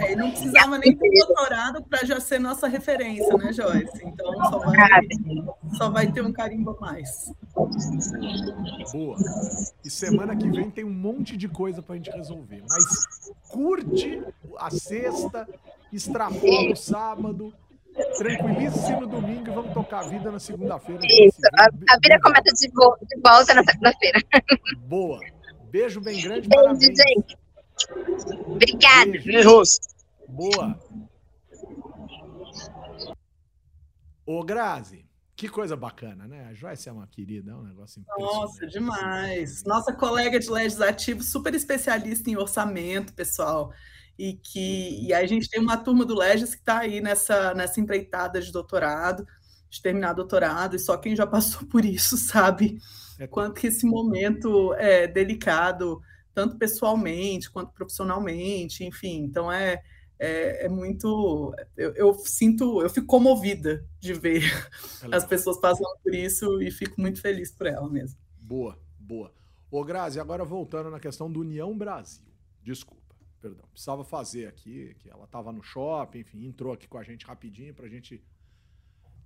[0.00, 4.04] É, não precisava nem ter doutorado para já ser nossa referência, né, Joyce?
[4.04, 5.00] Então só vai,
[5.76, 7.32] só vai ter um carimbo a mais.
[8.92, 9.16] Boa.
[9.84, 12.62] E semana que vem tem um monte de coisa pra gente resolver.
[12.68, 14.22] Mas curte
[14.58, 15.48] a sexta,
[15.92, 17.52] extrapola o sábado,
[18.16, 21.00] tranquilize-se no domingo e vamos tocar a vida na segunda-feira.
[21.04, 22.70] Isso, a, a vida começa de
[23.22, 24.20] volta na segunda-feira.
[24.86, 25.20] Boa.
[25.70, 26.84] Beijo bem grande, Beijo, parabéns.
[26.84, 27.36] gente.
[28.46, 29.10] Obrigada.
[29.10, 29.62] Beijo.
[30.28, 30.78] Boa.
[34.26, 36.46] Ô, Grazi, que coisa bacana, né?
[36.50, 38.34] A Joyce é uma querida, é um negócio impressionante.
[38.34, 39.64] Nossa, demais.
[39.64, 43.72] Nossa colega de legislativo, super especialista em orçamento, pessoal.
[44.18, 47.80] E que e a gente tem uma turma do Legis que está aí nessa, nessa
[47.80, 49.26] empreitada de doutorado,
[49.70, 52.78] de terminar doutorado, e só quem já passou por isso sabe
[53.30, 56.00] quanto que esse momento é delicado,
[56.38, 59.24] tanto pessoalmente quanto profissionalmente, enfim.
[59.24, 59.82] Então é,
[60.16, 61.52] é, é muito.
[61.76, 64.44] Eu, eu sinto, eu fico comovida de ver
[65.10, 68.16] as pessoas passando por isso e fico muito feliz por ela mesmo.
[68.38, 69.34] Boa, boa.
[69.68, 72.24] Ô, Grazi, agora voltando na questão do União Brasil.
[72.62, 73.64] Desculpa, perdão.
[73.72, 77.74] Precisava fazer aqui, que ela estava no shopping, enfim, entrou aqui com a gente rapidinho
[77.74, 78.22] para a gente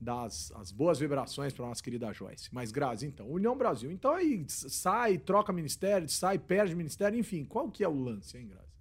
[0.02, 2.48] dar as, as boas vibrações para nossa querida Joyce.
[2.52, 3.90] Mas, Grazi, então, União Brasil.
[3.90, 7.44] Então aí sai, troca ministério, sai, perde ministério, enfim.
[7.44, 8.72] Qual que é o lance, hein, Grazi?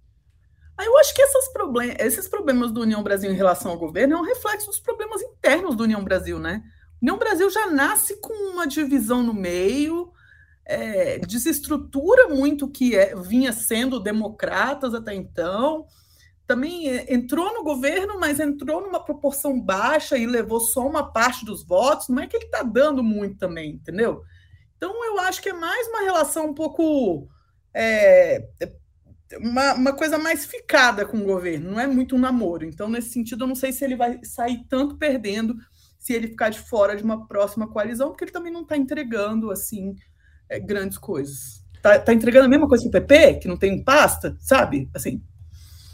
[0.76, 4.16] Ah, Eu acho que esses problemas, esses problemas do União Brasil em relação ao governo
[4.16, 6.62] é um reflexo dos problemas internos do União Brasil, né?
[7.00, 10.12] União Brasil já nasce com uma divisão no meio,
[10.64, 15.86] é, desestrutura muito o que é, vinha sendo democratas até então.
[16.52, 21.46] Também é, entrou no governo, mas entrou numa proporção baixa e levou só uma parte
[21.46, 22.08] dos votos.
[22.08, 24.22] Não é que ele está dando muito também, entendeu?
[24.76, 27.26] Então eu acho que é mais uma relação um pouco
[27.74, 28.46] é,
[29.38, 32.66] uma, uma coisa mais ficada com o governo, não é muito um namoro.
[32.66, 35.56] Então, nesse sentido, eu não sei se ele vai sair tanto perdendo
[35.98, 39.50] se ele ficar de fora de uma próxima coalizão, porque ele também não está entregando
[39.50, 39.94] assim
[40.50, 41.64] é, grandes coisas.
[41.80, 44.90] Tá, tá, entregando a mesma coisa que o PP, que não tem pasta, sabe?
[44.94, 45.22] Assim.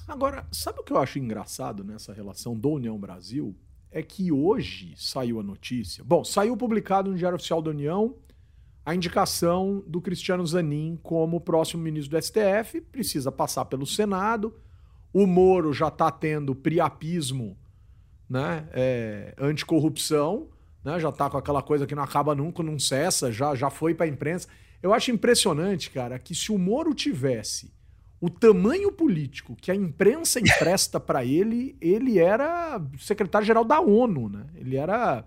[0.09, 3.55] Agora, sabe o que eu acho engraçado nessa relação do União Brasil?
[3.91, 6.03] É que hoje saiu a notícia.
[6.03, 8.17] Bom, saiu publicado no Diário Oficial da União
[8.89, 14.55] a indicação do Cristiano Zanin como próximo ministro do STF, precisa passar pelo Senado.
[15.13, 17.55] O Moro já está tendo priapismo
[18.31, 20.49] né, é, anticorrupção,
[20.83, 23.95] né, já está com aquela coisa que não acaba nunca, não cessa, já, já foi
[23.95, 24.49] para a imprensa.
[24.83, 27.71] Eu acho impressionante, cara, que se o Moro tivesse
[28.21, 34.47] o tamanho político que a imprensa empresta para ele, ele era secretário-geral da ONU, né?
[34.57, 35.25] Ele era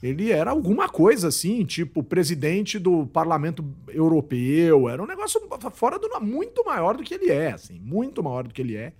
[0.00, 5.40] ele era alguma coisa assim, tipo presidente do Parlamento Europeu, era um negócio
[5.72, 8.92] fora do muito maior do que ele é, assim, muito maior do que ele é.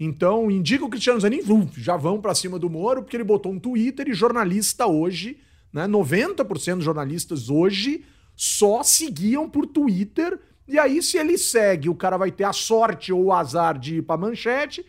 [0.00, 1.42] Então, indica o Cristiano Zanin,
[1.76, 5.38] já vão para cima do Moro, porque ele botou um Twitter e jornalista hoje,
[5.72, 10.40] né, 90% dos jornalistas hoje só seguiam por Twitter,
[10.72, 13.96] e aí se ele segue, o cara vai ter a sorte ou o azar de
[13.96, 14.84] ir para manchete,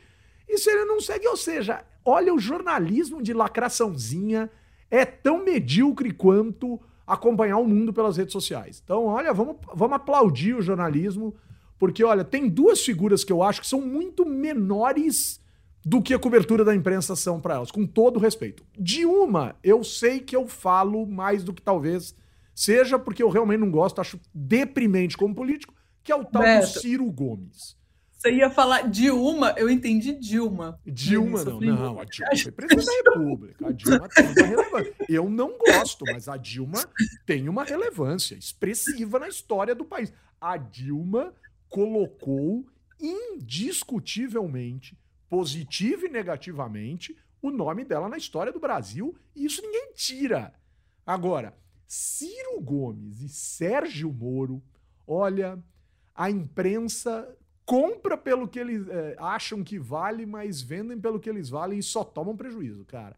[0.47, 4.49] e se ele não segue, ou seja, olha o jornalismo de lacraçãozinha,
[4.89, 8.81] é tão medíocre quanto acompanhar o mundo pelas redes sociais.
[8.83, 11.35] Então, olha, vamos, vamos aplaudir o jornalismo,
[11.77, 15.41] porque, olha, tem duas figuras que eu acho que são muito menores
[15.85, 18.63] do que a cobertura da imprensa são para elas, com todo respeito.
[18.79, 22.15] De uma, eu sei que eu falo mais do que talvez
[22.53, 26.67] seja, porque eu realmente não gosto, acho deprimente como político, que é o tal Beto.
[26.67, 27.77] do Ciro Gomes.
[28.11, 30.79] Você ia falar Dilma, eu entendi Dilma.
[30.85, 33.67] Dilma não, não, a Dilma foi presidente da República.
[33.67, 34.95] A Dilma tem uma relevância.
[35.09, 36.89] Eu não gosto, mas a Dilma
[37.25, 40.13] tem uma relevância expressiva na história do país.
[40.39, 41.33] A Dilma
[41.67, 42.65] colocou
[43.01, 44.97] indiscutivelmente,
[45.29, 50.53] positivo e negativamente, o nome dela na história do Brasil, e isso ninguém tira.
[51.05, 51.53] Agora,
[51.93, 54.63] Ciro Gomes e Sérgio Moro,
[55.05, 55.63] olha,
[56.15, 61.49] a imprensa compra pelo que eles é, acham que vale, mas vendem pelo que eles
[61.49, 63.15] valem e só tomam prejuízo, cara.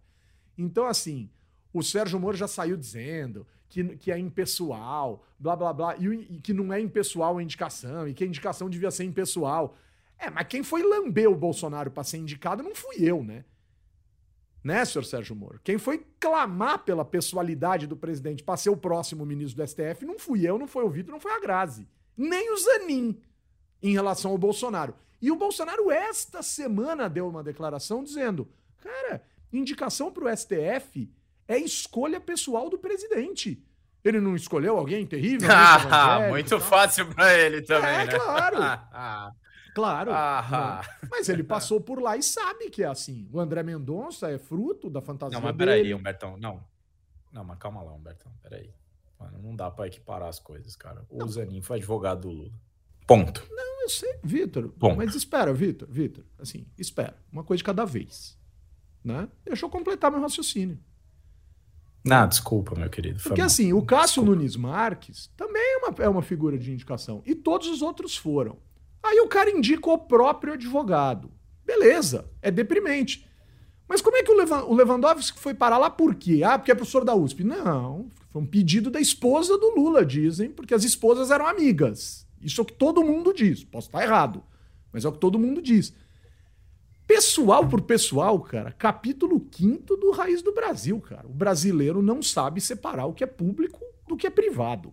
[0.57, 1.29] Então, assim,
[1.71, 6.41] o Sérgio Moro já saiu dizendo que, que é impessoal, blá blá blá, e, e
[6.41, 9.77] que não é impessoal a indicação, e que a indicação devia ser impessoal.
[10.19, 13.45] É, mas quem foi lamber o Bolsonaro para ser indicado não fui eu, né?
[14.65, 15.59] Né, senhor Sérgio Moro?
[15.63, 20.17] Quem foi clamar pela pessoalidade do presidente para ser o próximo ministro do STF não
[20.17, 21.87] fui eu, não foi o Vitor, não foi a Grazi.
[22.17, 23.15] Nem o Zanin
[23.83, 24.95] em relação ao Bolsonaro.
[25.21, 28.49] E o Bolsonaro, esta semana, deu uma declaração dizendo:
[28.81, 29.21] cara,
[29.53, 31.13] indicação para o STF
[31.47, 33.63] é escolha pessoal do presidente.
[34.03, 35.47] Ele não escolheu alguém terrível?
[35.91, 38.17] Ah, muito fácil para ele também, é, né?
[38.17, 38.57] Claro.
[39.75, 40.11] claro.
[40.11, 43.29] Ah, mas ele passou por lá e sabe que é assim.
[43.31, 46.37] O André Mendonça é fruto da fantasia Não, mas peraí, Humbertão.
[46.37, 46.63] Não.
[47.31, 48.31] Não, mas calma lá, Humbertão.
[48.41, 48.73] Peraí.
[49.19, 51.05] Mano, não dá para equiparar as coisas, cara.
[51.09, 51.27] O não.
[51.27, 52.51] Zanin foi advogado do Lula.
[53.05, 53.45] Ponto.
[53.51, 54.73] Não, eu sei, Vitor.
[54.97, 56.23] Mas espera, Vitor, Vitor.
[56.39, 57.15] Assim, espera.
[57.31, 58.37] Uma coisa de cada vez.
[59.03, 59.29] Né?
[59.43, 60.79] Deixa eu completar meu raciocínio.
[62.03, 63.19] Não, desculpa, meu querido.
[63.21, 64.31] Porque assim, o Cássio desculpa.
[64.31, 67.23] Nunes Marques também é uma, é uma figura de indicação.
[67.25, 68.57] E todos os outros foram.
[69.05, 71.31] Aí o cara indica o próprio advogado.
[71.63, 73.29] Beleza, é deprimente.
[73.87, 76.41] Mas como é que o Lewandowski foi parar lá por quê?
[76.43, 77.43] Ah, porque é professor da USP.
[77.43, 82.27] Não, foi um pedido da esposa do Lula, dizem, porque as esposas eram amigas.
[82.41, 83.63] Isso é o que todo mundo diz.
[83.63, 84.43] Posso estar errado,
[84.91, 85.93] mas é o que todo mundo diz.
[87.07, 91.27] Pessoal por pessoal, cara, capítulo 5 do Raiz do Brasil, cara.
[91.27, 94.91] O brasileiro não sabe separar o que é público do que é privado.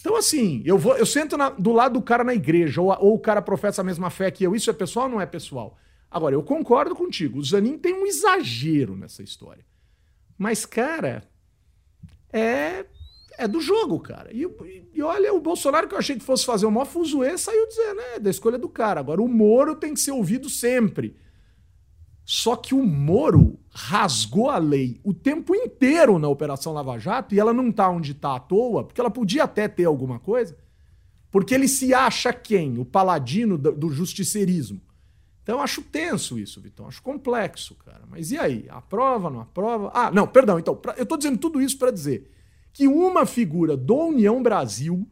[0.00, 3.14] Então, assim, eu vou, eu sento na, do lado do cara na igreja, ou, ou,
[3.14, 4.54] o cara professa a mesma fé que eu.
[4.54, 5.76] Isso é pessoal ou não é pessoal?
[6.10, 7.38] Agora, eu concordo contigo.
[7.38, 9.64] O Zanin tem um exagero nessa história.
[10.38, 11.22] Mas, cara,
[12.32, 12.86] é
[13.40, 14.30] é do jogo, cara.
[14.32, 14.46] E,
[14.92, 17.96] e, olha, o Bolsonaro, que eu achei que fosse fazer o maior fuzuê, saiu dizendo,
[17.96, 19.00] né, da escolha do cara.
[19.00, 21.16] Agora, o Moro tem que ser ouvido sempre.
[22.24, 27.40] Só que o Moro rasgou a lei o tempo inteiro na Operação Lava Jato e
[27.40, 30.56] ela não tá onde tá à toa, porque ela podia até ter alguma coisa,
[31.30, 32.78] porque ele se acha quem?
[32.78, 34.80] O paladino do, justiceirismo.
[35.42, 36.86] Então eu acho tenso isso, Vitão.
[36.86, 38.02] Acho complexo, cara.
[38.08, 38.66] Mas e aí?
[38.68, 39.90] Aprova, não aprova?
[39.94, 40.58] Ah, não, perdão.
[40.58, 42.30] Então, pra, eu tô dizendo tudo isso para dizer
[42.72, 45.06] que uma figura do União Brasil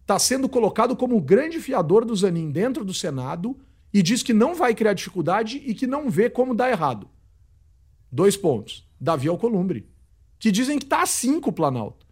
[0.00, 3.56] está sendo colocado como o grande fiador do Zanin dentro do Senado
[3.92, 7.08] e diz que não vai criar dificuldade e que não vê como dar errado.
[8.14, 8.88] Dois pontos.
[9.00, 9.90] Davi Alcolumbre,
[10.38, 12.06] que dizem que tá assim com o Planalto.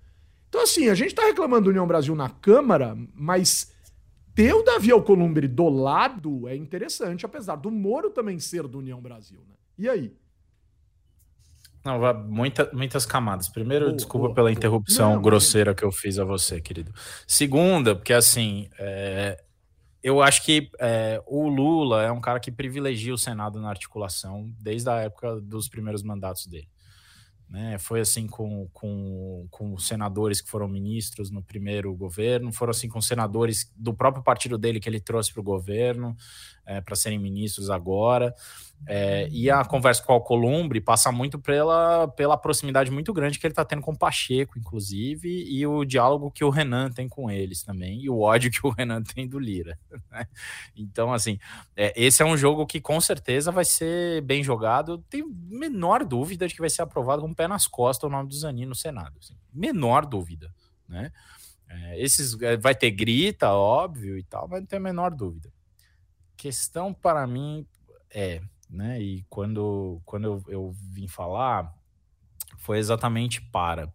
[0.49, 3.71] Então, assim, a gente tá reclamando do União Brasil na Câmara, mas
[4.35, 9.01] ter o Davi Alcolumbre do lado é interessante, apesar do Moro também ser do União
[9.01, 9.55] Brasil, né?
[9.79, 10.13] E aí?
[11.85, 13.49] Não, muita, muitas camadas.
[13.49, 14.59] Primeiro, boa, desculpa boa, pela boa.
[14.59, 16.93] interrupção não, grosseira que eu fiz a você, querido.
[17.29, 19.41] Segunda, porque assim, é,
[20.03, 24.53] eu acho que é, o Lula é um cara que privilegia o Senado na articulação
[24.59, 26.69] desde a época dos primeiros mandatos dele.
[27.49, 27.77] Né?
[27.79, 33.01] Foi assim com, com, com senadores que foram ministros no primeiro governo, foram assim com
[33.01, 36.17] senadores do próprio partido dele que ele trouxe para o governo
[36.67, 38.35] é, para serem ministros agora.
[38.85, 43.47] É, e a conversa com o Alcolumbre passa muito pela, pela proximidade muito grande que
[43.47, 47.31] ele está tendo com o Pacheco, inclusive, e o diálogo que o Renan tem com
[47.31, 49.79] eles também, e o ódio que o Renan tem do Lira.
[50.11, 50.27] Né?
[50.75, 51.39] Então, assim,
[51.77, 54.99] é, esse é um jogo que com certeza vai ser bem jogado.
[55.09, 58.29] Tenho menor dúvida de que vai ser aprovado com o pé nas costas o nome
[58.29, 59.15] do Zanin no Senado.
[59.21, 60.53] Assim, menor dúvida,
[60.89, 61.13] né?
[61.69, 65.51] É, esses é, vai ter grita, óbvio e tal, mas não tem a menor dúvida.
[66.37, 67.67] Questão para mim
[68.11, 69.01] é né?
[69.01, 71.73] E quando, quando eu, eu vim falar,
[72.57, 73.93] foi exatamente para.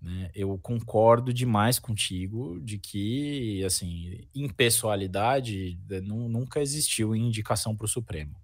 [0.00, 0.30] Né?
[0.34, 7.88] Eu concordo demais contigo de que, assim, impessoalidade né, nunca existiu em indicação para o
[7.88, 8.34] Supremo.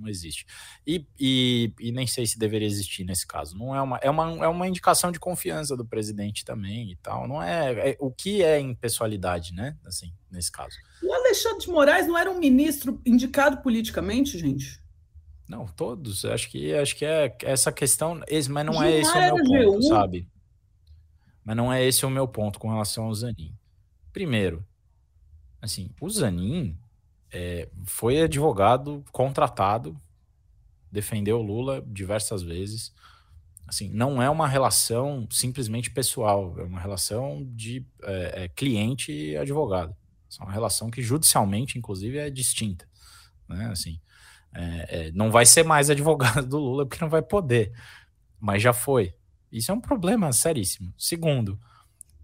[0.00, 0.46] Não existe.
[0.86, 3.56] E, e, e, nem sei se deveria existir nesse caso.
[3.56, 7.28] Não é uma, é uma, é uma indicação de confiança do presidente também e tal.
[7.28, 9.76] Não é, é o que é impessoalidade, né?
[9.84, 10.76] Assim, nesse caso.
[11.02, 14.80] O Alexandre de Moraes não era um ministro indicado politicamente, gente?
[15.46, 16.24] Não, todos.
[16.24, 18.20] Acho que acho que é essa questão,
[18.50, 20.28] mas não é esse o meu ponto, sabe?
[21.44, 23.52] Mas não é esse o meu ponto com relação ao Zanin.
[24.12, 24.64] Primeiro,
[25.60, 26.78] assim, o Zanin
[27.32, 29.96] é, foi advogado contratado,
[30.90, 32.92] defendeu o Lula diversas vezes.
[33.66, 39.36] Assim, não é uma relação simplesmente pessoal, é uma relação de é, é, cliente e
[39.36, 39.94] advogado.
[40.38, 42.88] É uma relação que judicialmente, inclusive, é distinta.
[43.48, 43.66] Né?
[43.66, 44.00] Assim,
[44.52, 47.72] é, é, não vai ser mais advogado do Lula porque não vai poder,
[48.40, 49.14] mas já foi.
[49.52, 50.92] Isso é um problema seríssimo.
[50.96, 51.58] Segundo,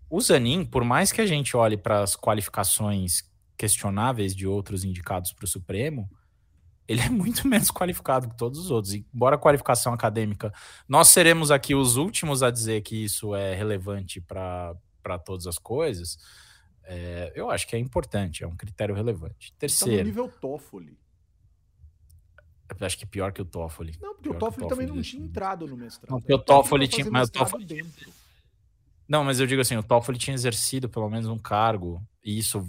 [0.08, 3.24] o Zanin, por mais que a gente olhe para as qualificações
[3.56, 6.08] questionáveis de outros indicados para o Supremo,
[6.86, 8.94] ele é muito menos qualificado que todos os outros.
[8.94, 10.52] E, embora a qualificação acadêmica,
[10.88, 14.74] nós seremos aqui os últimos a dizer que isso é relevante para
[15.24, 16.18] todas as coisas.
[16.84, 19.52] É, eu acho que é importante, é um critério relevante.
[19.58, 19.94] Terceiro.
[19.94, 20.94] Está no nível TOEFL.
[22.80, 23.96] Acho que pior que o Toffoli.
[24.00, 26.10] Não, porque o Toffoli também não tinha entrado no mestrado.
[26.10, 27.08] Não, porque o Toffoli tinha.
[27.10, 27.64] Mas o Toffoli...
[27.64, 28.12] Dentro.
[29.08, 32.66] Não, mas eu digo assim, o Toffoli tinha exercido pelo menos um cargo, e isso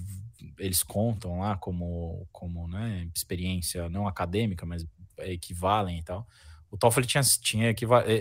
[0.58, 4.86] eles contam lá como, como né, experiência não acadêmica, mas
[5.20, 6.28] equivalem e tal.
[6.70, 7.74] O Toffoli tinha, tinha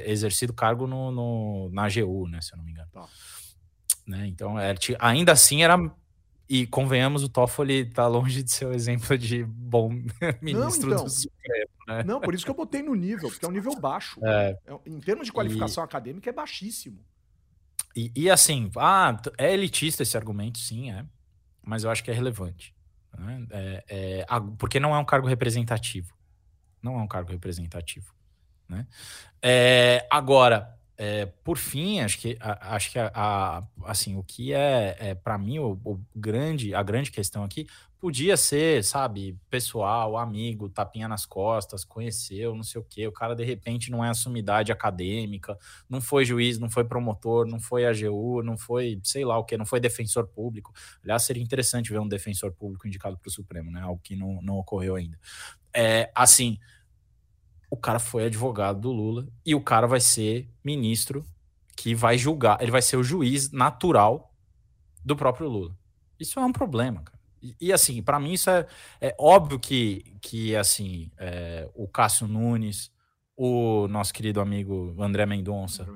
[0.06, 2.88] exercido cargo no, no, na AGU, né, se eu não me engano.
[2.92, 3.08] Tá.
[4.06, 5.76] Né, então, era, é, ainda assim era
[6.48, 9.88] e convenhamos, o Toffoli tá longe de ser o exemplo de bom
[10.40, 12.04] ministro não, então, do Supremo, né?
[12.04, 14.20] Não, por isso que eu botei no nível, porque é um nível baixo.
[14.24, 16.98] É, é em termos de qualificação e, acadêmica, é baixíssimo.
[17.96, 21.04] E, e, assim, ah, é elitista esse argumento, sim, é.
[21.66, 22.72] Mas eu acho que é relevante.
[23.18, 23.46] Né?
[23.50, 26.14] É, é, porque não é um cargo representativo.
[26.80, 28.14] Não é um cargo representativo.
[28.68, 28.86] Né?
[29.42, 34.52] É, agora, é, por fim, acho que, a, acho que a, a, assim, o que
[34.52, 37.66] é, é para mim o, o, grande, a grande questão aqui
[38.00, 43.06] podia ser, sabe, pessoal, amigo, tapinha nas costas, conheceu, não sei o quê.
[43.06, 47.58] O cara de repente não é assumidade acadêmica, não foi juiz, não foi promotor, não
[47.58, 50.72] foi AGU, não foi, sei lá o que, não foi defensor público.
[51.02, 53.80] Aliás, seria interessante ver um defensor público indicado para o Supremo, né?
[53.80, 55.18] Algo que não, não ocorreu ainda.
[55.72, 56.58] É, assim,
[57.70, 61.24] o cara foi advogado do Lula e o cara vai ser ministro
[61.76, 64.32] que vai julgar, ele vai ser o juiz natural
[65.04, 65.76] do próprio Lula.
[66.18, 67.15] Isso é um problema, cara.
[67.46, 68.66] E, e assim, para mim isso é,
[69.00, 72.90] é óbvio que, que assim, é, o Cássio Nunes,
[73.36, 75.86] o nosso querido amigo André Mendonça,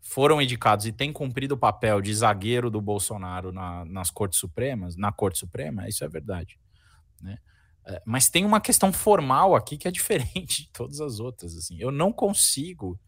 [0.00, 4.96] foram indicados e têm cumprido o papel de zagueiro do Bolsonaro na, nas Cortes Supremas,
[4.96, 6.58] na Corte Suprema, isso é verdade.
[7.20, 7.38] Né?
[7.86, 11.56] É, mas tem uma questão formal aqui que é diferente de todas as outras.
[11.56, 12.98] Assim, eu não consigo,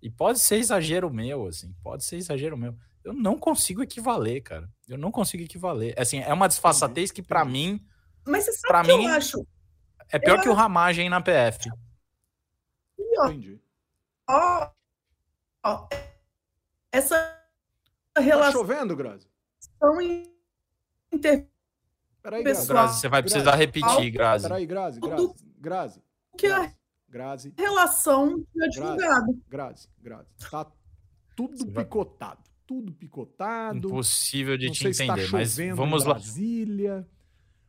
[0.00, 2.76] e pode ser exagero meu, assim, pode ser exagero meu.
[3.04, 4.68] Eu não consigo equivaler, cara.
[4.88, 5.94] Eu não consigo equivaler.
[5.98, 7.84] Assim, é uma disfarçatez que para mim,
[8.26, 9.46] mas você sabe pra mim, eu acho?
[10.10, 11.70] É pior eu que o ramagem na PF.
[12.98, 13.60] Entendi.
[14.28, 14.70] Ó,
[15.62, 15.88] ó,
[16.90, 17.38] essa
[18.16, 18.52] relação.
[18.52, 19.28] Tá chovendo, Grazi?
[21.12, 21.46] Inter
[22.22, 24.44] Peraí, pessoal, Grazi, você vai precisar repetir, Grazi.
[24.44, 26.02] Peraí, Grazi, Grazi, Grazi.
[26.38, 26.50] que é
[27.06, 29.42] Grazi, Grazi, relação de advogado.
[29.46, 30.30] Grazi, Grazi.
[30.50, 30.66] Tá
[31.36, 32.53] tudo picotado.
[32.66, 33.76] Tudo picotado.
[33.88, 36.14] Impossível de Não te sei se tá entender, mas chovendo vamos em lá.
[36.14, 37.08] Brasília.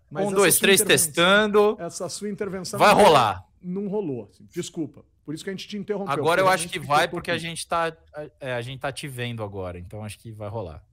[0.10, 1.76] Mas Um, dois, três, testando.
[1.80, 3.46] Essa sua intervenção Vai não- rolar.
[3.62, 4.30] Não rolou.
[4.32, 5.04] assim, Desculpa.
[5.26, 6.14] Por isso que a gente te interrompeu.
[6.14, 7.92] Agora eu acho que vai porque a gente tá,
[8.40, 10.86] é, a gente tá te vendo agora, então acho que vai rolar.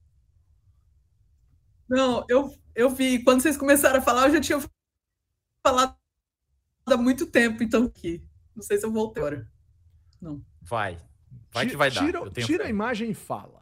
[1.88, 3.22] Não, eu, eu vi.
[3.22, 4.61] Quando vocês começaram a falar, eu já tinha
[5.64, 5.94] falado
[6.86, 8.24] há muito tempo, então aqui.
[8.57, 9.46] Não sei se eu voltei agora.
[10.20, 10.42] Não.
[10.62, 10.98] Vai.
[11.53, 12.05] Vai que vai dar.
[12.07, 13.62] Tira, eu tenho tira a imagem e fala.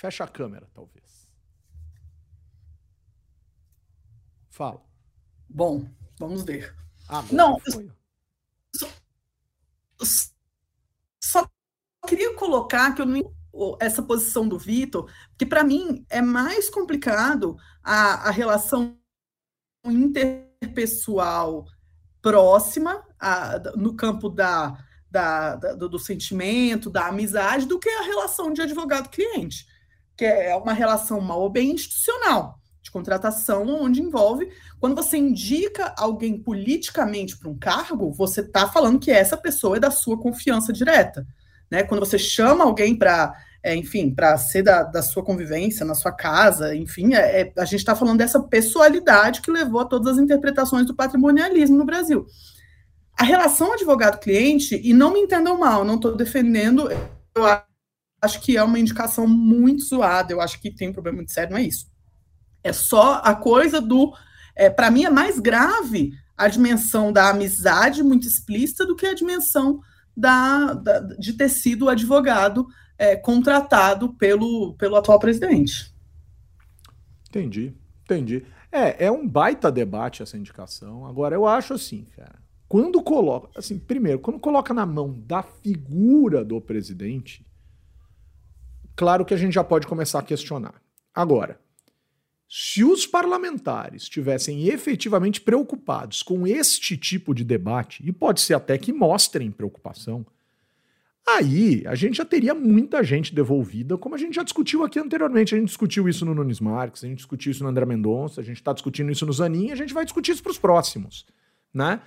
[0.00, 1.28] Fecha a câmera, talvez.
[4.48, 4.82] Fala.
[5.46, 5.86] Bom,
[6.18, 6.74] vamos ver.
[7.06, 7.90] Agora Não, foi.
[11.22, 11.46] Só
[12.08, 13.36] queria colocar que eu não
[13.78, 18.96] essa posição do Vitor, que para mim é mais complicado a, a relação
[19.84, 21.66] interpessoal
[22.22, 28.02] próxima a- no campo da, da- da- do, do sentimento, da amizade, do que a
[28.02, 29.66] relação de advogado-cliente,
[30.20, 35.94] que é uma relação mal ou bem institucional, de contratação, onde envolve, quando você indica
[35.96, 40.74] alguém politicamente para um cargo, você está falando que essa pessoa é da sua confiança
[40.74, 41.26] direta.
[41.70, 41.84] Né?
[41.84, 46.76] Quando você chama alguém para, enfim, para ser da, da sua convivência, na sua casa,
[46.76, 50.84] enfim, é- é- a gente está falando dessa pessoalidade que levou a todas as interpretações
[50.84, 52.26] do patrimonialismo no Brasil.
[53.18, 56.90] A relação advogado-cliente, e não me entendam mal, não estou defendendo,
[57.34, 57.69] eu acho
[58.40, 61.58] que é uma indicação muito zoada, eu acho que tem um problema muito sério, não
[61.58, 61.86] é isso.
[62.62, 64.12] É só a coisa do.
[64.76, 69.80] para mim, é mais grave a dimensão da amizade muito explícita do que a dimensão
[70.16, 72.66] da, da- de ter sido advogado
[72.98, 75.92] é, contratado pelo, pelo atual presidente.
[77.28, 78.44] Entendi, entendi.
[78.72, 81.06] É, é um baita debate essa indicação.
[81.06, 82.40] Agora, eu acho assim, cara.
[82.68, 83.48] Quando coloca.
[83.58, 87.44] Assim, primeiro, quando coloca na mão da figura do presidente,
[89.00, 90.74] claro que a gente já pode começar a questionar.
[91.14, 91.58] Agora,
[92.46, 98.76] se os parlamentares estivessem efetivamente preocupados com este tipo de debate, e pode ser até
[98.76, 100.26] que mostrem preocupação,
[101.26, 105.54] aí a gente já teria muita gente devolvida, como a gente já discutiu aqui anteriormente.
[105.54, 108.44] A gente discutiu isso no Nunes Marques, a gente discutiu isso no André Mendonça, a
[108.44, 111.24] gente está discutindo isso no Zanin, a gente vai discutir isso para os próximos,
[111.72, 112.02] né?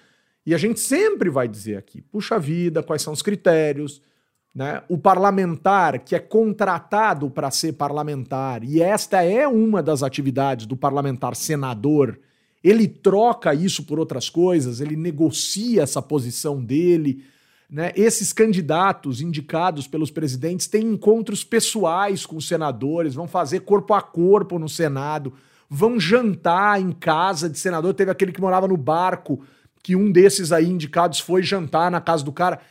[0.45, 3.99] E a gente sempre vai dizer aqui, puxa vida, quais são os critérios,
[4.53, 4.83] né?
[4.87, 10.77] O parlamentar que é contratado para ser parlamentar, e esta é uma das atividades do
[10.77, 12.19] parlamentar senador,
[12.63, 17.25] ele troca isso por outras coisas, ele negocia essa posição dele.
[17.69, 17.91] Né?
[17.95, 24.01] Esses candidatos indicados pelos presidentes têm encontros pessoais com os senadores, vão fazer corpo a
[24.01, 25.33] corpo no Senado,
[25.67, 27.93] vão jantar em casa de senador.
[27.95, 29.41] Teve aquele que morava no barco,
[29.81, 32.61] que um desses aí indicados foi jantar na casa do cara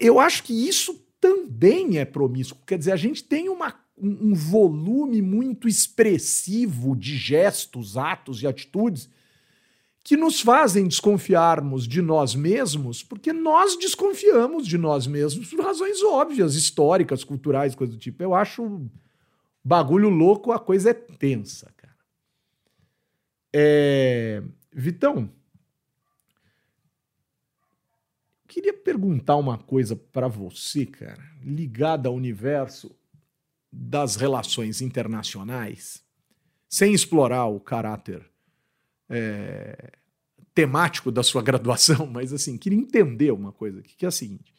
[0.00, 2.62] eu acho que isso também é promíscuo.
[2.66, 8.46] Quer dizer, a gente tem uma, um, um volume muito expressivo de gestos, atos e
[8.46, 9.08] atitudes
[10.06, 16.00] que nos fazem desconfiarmos de nós mesmos, porque nós desconfiamos de nós mesmos por razões
[16.00, 18.22] óbvias, históricas, culturais, coisa do tipo.
[18.22, 18.88] Eu acho
[19.64, 21.96] bagulho louco, a coisa é tensa, cara.
[23.52, 24.44] É...
[24.72, 25.28] Vitão,
[28.56, 32.96] queria perguntar uma coisa para você, cara, ligada ao universo
[33.70, 36.02] das relações internacionais,
[36.66, 38.26] sem explorar o caráter
[39.10, 39.92] é,
[40.54, 44.54] temático da sua graduação, mas assim, queria entender uma coisa aqui, que é a seguinte.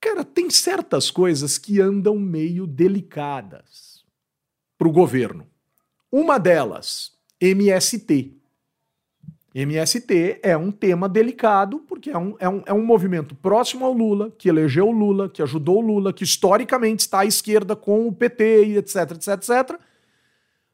[0.00, 4.02] Cara, tem certas coisas que andam meio delicadas
[4.78, 5.46] para o governo.
[6.10, 8.39] Uma delas, MST.
[9.54, 13.92] MST é um tema delicado, porque é um, é, um, é um movimento próximo ao
[13.92, 18.06] Lula, que elegeu o Lula, que ajudou o Lula, que historicamente está à esquerda com
[18.06, 19.80] o PT e etc, etc, etc.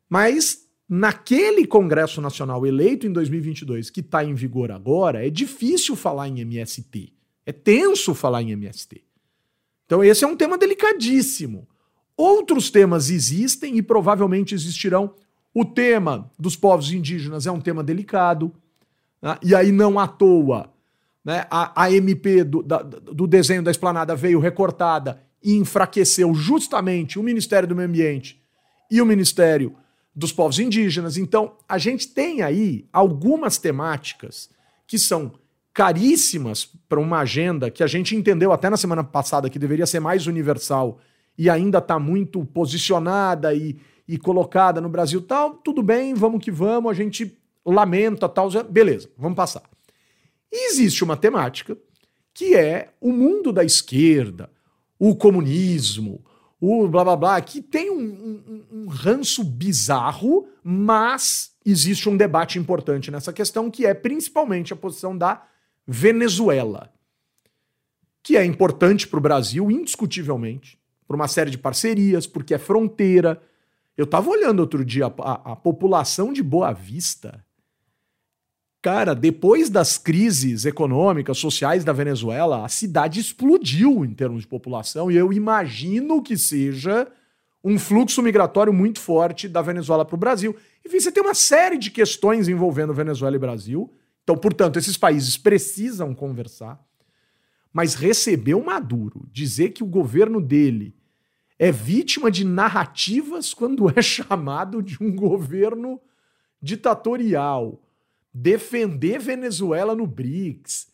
[0.08, 6.28] Mas naquele Congresso Nacional eleito em 2022, que está em vigor agora, é difícil falar
[6.28, 7.12] em MST.
[7.46, 9.02] É tenso falar em MST.
[9.86, 11.66] Então esse é um tema delicadíssimo.
[12.16, 15.14] Outros temas existem e provavelmente existirão.
[15.54, 18.52] O tema dos povos indígenas é um tema delicado.
[19.26, 19.38] Né?
[19.42, 20.72] E aí, não à toa,
[21.24, 21.46] né?
[21.50, 27.24] a, a MP do, da, do desenho da esplanada veio recortada e enfraqueceu justamente o
[27.24, 28.40] Ministério do Meio Ambiente
[28.88, 29.74] e o Ministério
[30.14, 31.16] dos Povos Indígenas.
[31.16, 34.48] Então, a gente tem aí algumas temáticas
[34.86, 35.32] que são
[35.74, 39.98] caríssimas para uma agenda que a gente entendeu até na semana passada que deveria ser
[39.98, 41.00] mais universal
[41.36, 46.50] e ainda está muito posicionada e, e colocada no Brasil tal, tudo bem, vamos que
[46.52, 47.36] vamos, a gente
[47.66, 49.62] lamenta tal, beleza, vamos passar.
[50.50, 51.76] Existe uma temática
[52.32, 54.50] que é o mundo da esquerda,
[54.98, 56.24] o comunismo,
[56.60, 62.58] o blá blá blá, que tem um, um, um ranço bizarro, mas existe um debate
[62.58, 65.46] importante nessa questão, que é principalmente a posição da
[65.86, 66.92] Venezuela,
[68.22, 73.40] que é importante para o Brasil, indiscutivelmente, por uma série de parcerias, porque é fronteira.
[73.96, 77.44] Eu estava olhando outro dia a, a população de Boa Vista.
[78.86, 85.10] Cara, depois das crises econômicas, sociais da Venezuela, a cidade explodiu em termos de população
[85.10, 87.08] e eu imagino que seja
[87.64, 90.54] um fluxo migratório muito forte da Venezuela para o Brasil.
[90.86, 93.92] Enfim, você tem uma série de questões envolvendo Venezuela e Brasil.
[94.22, 96.80] Então, portanto, esses países precisam conversar.
[97.72, 100.94] Mas receber o Maduro, dizer que o governo dele
[101.58, 106.00] é vítima de narrativas quando é chamado de um governo
[106.62, 107.82] ditatorial,
[108.36, 110.88] defender Venezuela no BRICS,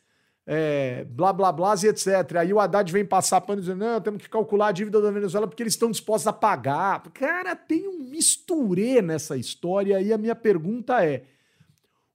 [0.46, 2.36] é, blá blá blá e etc.
[2.38, 5.46] Aí o Haddad vem passar pano dizendo: não, temos que calcular a dívida da Venezuela
[5.48, 7.02] porque eles estão dispostos a pagar.
[7.12, 11.24] Cara, tem um misturê nessa história e a minha pergunta é: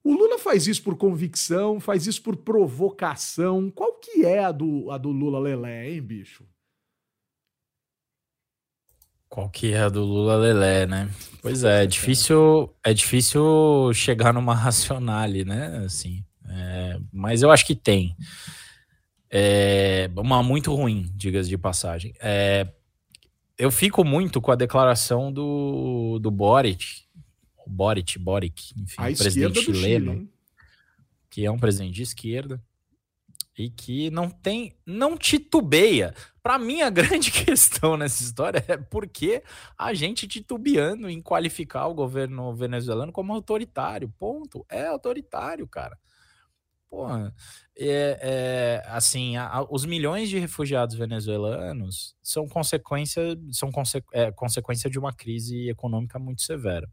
[0.02, 3.70] o Lula faz isso por convicção, faz isso por provocação.
[3.70, 6.44] Qual que é a do, a do Lula Lelé, hein, bicho?
[9.28, 11.10] Qual que é a do Lula Lelé, né?
[11.42, 15.82] Pois é, é difícil, é difícil chegar numa racionale, né?
[15.84, 18.16] Assim, é, mas eu acho que tem.
[19.30, 22.14] É, uma muito ruim, digas de passagem.
[22.20, 22.66] É,
[23.58, 27.02] eu fico muito com a declaração do, do Boric,
[27.66, 30.30] Boric, Boric, enfim, a presidente chileno, Chile,
[31.28, 32.62] que é um presidente de esquerda
[33.58, 36.14] e que não tem, não titubeia.
[36.42, 39.42] Para mim, a grande questão nessa história é por que
[39.76, 44.08] a gente titubeando em qualificar o governo venezuelano como autoritário.
[44.18, 44.64] Ponto.
[44.68, 45.98] É autoritário, cara.
[46.88, 47.34] Porra,
[47.76, 54.30] é, é, assim, a, a, os milhões de refugiados venezuelanos são consequência, são conse, é,
[54.32, 56.88] consequência de uma crise econômica muito severa.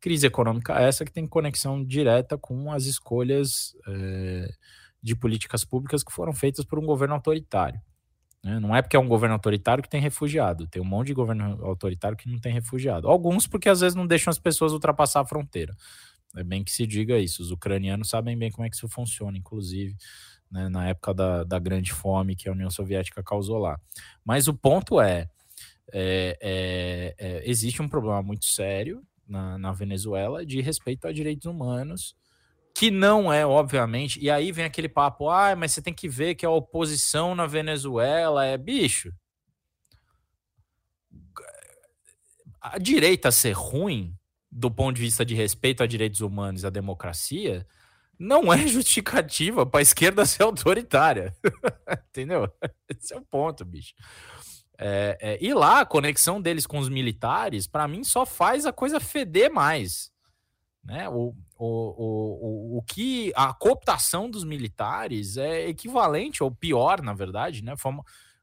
[0.00, 4.48] Crise econômica essa que tem conexão direta com as escolhas é,
[5.08, 7.80] de políticas públicas que foram feitas por um governo autoritário.
[8.42, 8.60] Né?
[8.60, 10.66] Não é porque é um governo autoritário que tem refugiado.
[10.66, 13.08] Tem um monte de governo autoritário que não tem refugiado.
[13.08, 15.74] Alguns porque às vezes não deixam as pessoas ultrapassar a fronteira.
[16.36, 17.42] É bem que se diga isso.
[17.42, 19.96] Os ucranianos sabem bem como é que isso funciona, inclusive.
[20.50, 23.78] Né, na época da, da grande fome que a União Soviética causou lá.
[24.24, 25.28] Mas o ponto é,
[25.92, 31.46] é, é, é existe um problema muito sério na, na Venezuela de respeito a direitos
[31.46, 32.16] humanos,
[32.78, 36.36] que não é, obviamente, e aí vem aquele papo, ah, mas você tem que ver
[36.36, 39.12] que a oposição na Venezuela é bicho.
[42.60, 44.14] A direita ser ruim,
[44.48, 47.66] do ponto de vista de respeito a direitos humanos e a democracia,
[48.16, 51.34] não é justificativa para a esquerda ser autoritária.
[52.10, 52.48] Entendeu?
[52.88, 53.92] Esse é o ponto, bicho.
[54.78, 58.72] É, é, e lá, a conexão deles com os militares, para mim, só faz a
[58.72, 60.12] coisa feder mais.
[60.88, 61.06] Né?
[61.06, 67.62] O, o, o, o, que a cooptação dos militares é equivalente, ou pior, na verdade,
[67.62, 67.76] né?
[67.76, 67.92] Foi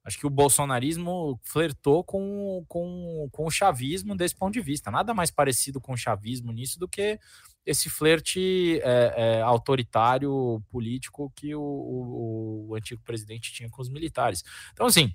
[0.03, 4.91] acho que o bolsonarismo flertou com, com, com o chavismo desse ponto de vista.
[4.91, 7.19] Nada mais parecido com o chavismo nisso do que
[7.65, 13.89] esse flerte é, é, autoritário político que o, o, o antigo presidente tinha com os
[13.89, 14.43] militares.
[14.71, 15.11] Então, assim,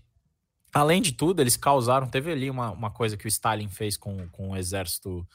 [0.73, 2.07] Além de tudo, eles causaram.
[2.07, 5.27] Teve ali uma, uma coisa que o Stalin fez com, com o exército,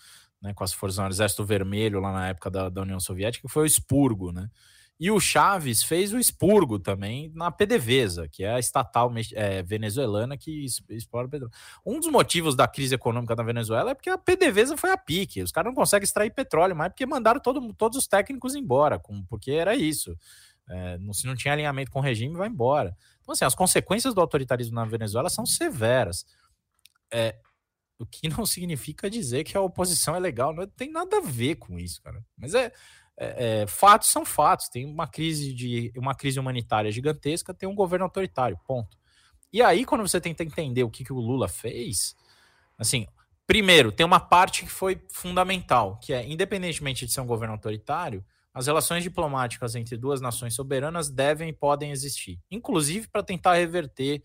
[0.45, 3.53] né, com as forças, o exército vermelho lá na época da, da União Soviética, que
[3.53, 4.47] foi o expurgo, né?
[4.97, 10.37] E o Chaves fez o expurgo também na PDVSA, que é a estatal é, venezuelana
[10.37, 11.53] que explora petróleo.
[11.85, 15.41] Um dos motivos da crise econômica da Venezuela é porque a PDVSA foi a pique.
[15.41, 19.21] Os caras não conseguem extrair petróleo mais porque mandaram todo, todos os técnicos embora, com,
[19.25, 20.15] porque era isso.
[20.69, 22.95] É, não, se não tinha alinhamento com o regime, vai embora.
[23.21, 26.25] Então, assim, as consequências do autoritarismo na Venezuela são severas.
[27.11, 27.35] É,
[27.99, 31.55] o que não significa dizer que a oposição é legal, não tem nada a ver
[31.55, 32.23] com isso, cara.
[32.37, 32.71] Mas é,
[33.17, 34.67] é, é, fatos são fatos.
[34.69, 38.97] Tem uma crise de uma crise humanitária gigantesca, tem um governo autoritário, ponto.
[39.51, 42.15] E aí, quando você tenta entender o que, que o Lula fez,
[42.77, 43.07] assim,
[43.47, 48.25] primeiro, tem uma parte que foi fundamental, que é, independentemente de ser um governo autoritário,
[48.53, 54.21] as relações diplomáticas entre duas nações soberanas devem e podem existir, inclusive para tentar reverter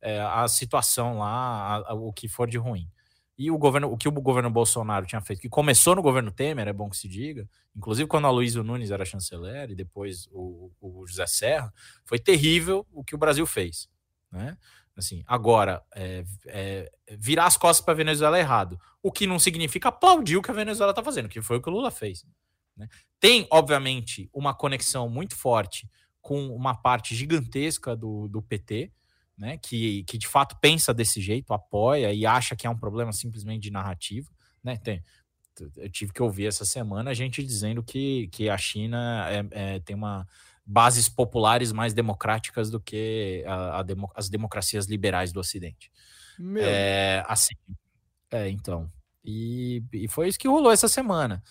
[0.00, 2.90] é, a situação lá, a, a, o que for de ruim.
[3.36, 6.68] E o governo, o que o governo Bolsonaro tinha feito, que começou no governo Temer,
[6.68, 10.70] é bom que se diga, inclusive quando a Luísa Nunes era chanceler e depois o,
[10.80, 11.74] o José Serra,
[12.04, 13.88] foi terrível o que o Brasil fez.
[14.30, 14.56] Né?
[14.96, 18.78] Assim, agora, é, é, virar as costas para a Venezuela é errado.
[19.02, 21.68] O que não significa aplaudir o que a Venezuela está fazendo, que foi o que
[21.68, 22.24] o Lula fez.
[22.76, 22.88] Né?
[23.18, 25.88] Tem, obviamente, uma conexão muito forte
[26.20, 28.92] com uma parte gigantesca do, do PT,
[29.36, 33.12] né, que, que de fato pensa desse jeito, apoia e acha que é um problema
[33.12, 34.30] simplesmente de narrativa.
[34.62, 34.76] Né?
[34.76, 35.02] Tem,
[35.76, 39.80] eu tive que ouvir essa semana a gente dizendo que, que a China é, é,
[39.80, 40.26] tem uma
[40.66, 45.92] bases populares mais democráticas do que a, a demo, as democracias liberais do Ocidente.
[46.38, 46.64] Meu.
[46.64, 47.54] É, assim,
[48.30, 48.90] é, então.
[49.22, 51.42] E, e foi isso que rolou essa semana.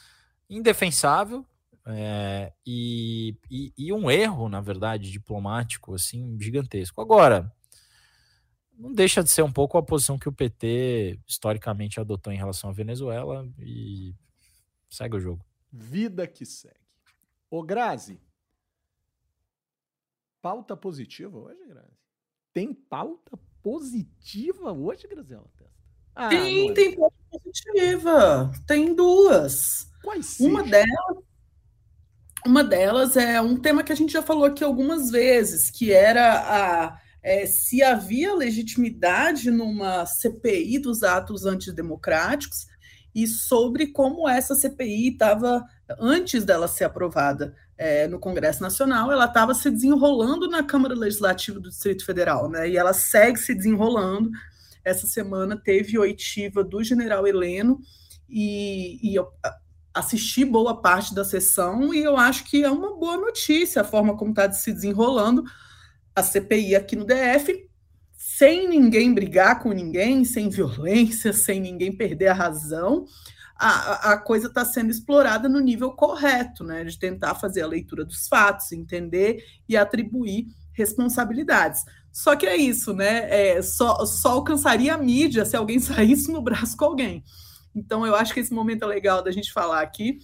[0.50, 1.46] Indefensável,
[1.86, 7.02] é, e, e, e, um erro, na verdade, diplomático, assim, gigantesco.
[7.02, 7.52] Agora,
[8.78, 12.70] não deixa de ser um pouco a posição que o PT historicamente adotou em relação
[12.70, 14.14] à Venezuela e
[14.90, 15.46] segue o jogo.
[15.72, 16.76] Vida que segue.
[17.50, 18.20] Ô Grazi,
[20.42, 21.98] pauta positiva hoje, Grazi?
[22.52, 25.50] Tem pauta positiva hoje, Graziela
[26.16, 26.74] Ah, tem, é.
[26.74, 28.52] tem pauta positiva.
[28.68, 29.92] Tem duas.
[30.04, 31.24] Quais Uma delas
[32.46, 36.42] uma delas é um tema que a gente já falou aqui algumas vezes, que era
[36.42, 42.68] a é, se havia legitimidade numa CPI dos atos antidemocráticos
[43.16, 45.64] e sobre como essa CPI estava,
[46.00, 51.60] antes dela ser aprovada é, no Congresso Nacional, ela estava se desenrolando na Câmara Legislativa
[51.60, 52.70] do Distrito Federal, né?
[52.70, 54.30] E ela segue se desenrolando.
[54.84, 57.80] Essa semana teve oitiva do general Heleno,
[58.30, 59.28] e, e eu
[59.94, 64.18] assisti boa parte da sessão, e eu acho que é uma boa notícia a forma
[64.18, 65.44] como está se desenrolando
[66.16, 67.70] a CPI aqui no DF,
[68.16, 73.06] sem ninguém brigar com ninguém, sem violência, sem ninguém perder a razão,
[73.56, 76.84] a, a coisa está sendo explorada no nível correto, né?
[76.84, 81.84] De tentar fazer a leitura dos fatos, entender e atribuir responsabilidades.
[82.12, 83.28] Só que é isso, né?
[83.30, 87.24] É, só, só alcançaria a mídia se alguém saísse no braço com alguém.
[87.76, 90.20] Então, eu acho que esse momento é legal da gente falar aqui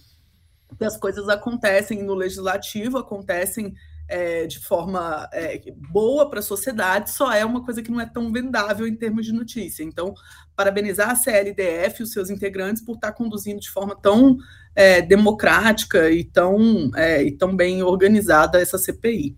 [0.78, 3.74] que as coisas acontecem no legislativo, acontecem
[4.10, 8.06] é, de forma é, boa para a sociedade, só é uma coisa que não é
[8.06, 9.84] tão vendável em termos de notícia.
[9.84, 10.12] Então,
[10.56, 14.36] parabenizar a CLDF e os seus integrantes por estar conduzindo de forma tão
[14.74, 19.36] é, democrática e tão, é, e tão bem organizada essa CPI.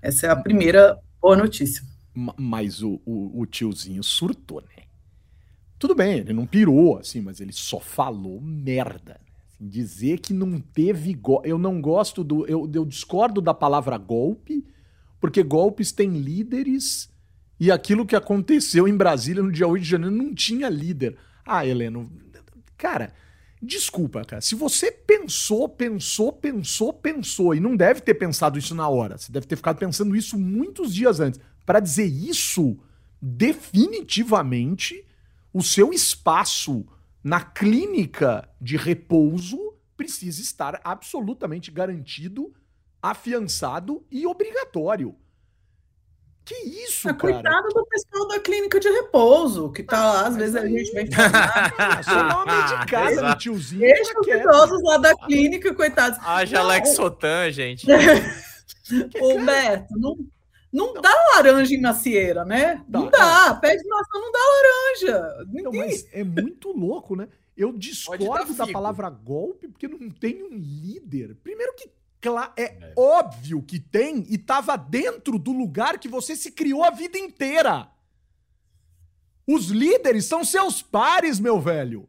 [0.00, 1.84] Essa é a primeira boa notícia.
[2.14, 4.84] Mas o, o, o tiozinho surtou, né?
[5.78, 9.20] Tudo bem, ele não pirou, assim, mas ele só falou merda.
[9.54, 11.14] Assim, dizer que não teve.
[11.14, 11.40] Go...
[11.44, 12.46] Eu não gosto do.
[12.46, 14.66] Eu, eu discordo da palavra golpe,
[15.20, 17.12] porque golpes têm líderes
[17.58, 21.16] e aquilo que aconteceu em Brasília no dia 8 de janeiro não tinha líder.
[21.46, 22.10] Ah, Heleno,
[22.76, 23.12] cara,
[23.62, 24.42] desculpa, cara.
[24.42, 29.30] Se você pensou, pensou, pensou, pensou, e não deve ter pensado isso na hora, você
[29.30, 31.40] deve ter ficado pensando isso muitos dias antes.
[31.64, 32.76] Para dizer isso,
[33.20, 35.06] definitivamente,
[35.52, 36.84] o seu espaço
[37.24, 42.52] na clínica de repouso precisa estar absolutamente garantido,
[43.00, 45.16] afiançado e obrigatório.
[46.44, 47.32] Que isso, ah, cara?
[47.32, 51.10] Coitado do pessoal da clínica de repouso, que tá lá, às vezes a gente vem
[51.10, 52.02] falar.
[52.04, 53.80] Só dá uma medicada no tiozinho.
[53.80, 56.18] Deixa os idosos lá da clínica, coitados.
[56.22, 57.86] Haja Lexotan, gente.
[59.18, 60.18] Ô, Beto, não,
[60.74, 62.84] não, não, dá laranja em macieira, né?
[62.88, 63.54] Dá, não dá.
[63.56, 63.60] É.
[63.60, 65.46] Pé de maçã não dá laranja.
[65.52, 67.28] Não, mas é muito louco, né?
[67.56, 71.36] Eu discordo da palavra golpe porque não tem um líder.
[71.36, 71.88] Primeiro que
[72.56, 76.90] é, é, óbvio que tem e tava dentro do lugar que você se criou a
[76.90, 77.88] vida inteira.
[79.46, 82.08] Os líderes são seus pares, meu velho.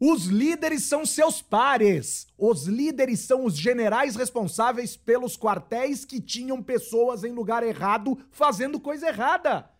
[0.00, 2.26] Os líderes são seus pares.
[2.38, 8.80] Os líderes são os generais responsáveis pelos quartéis que tinham pessoas em lugar errado fazendo
[8.80, 9.70] coisa errada.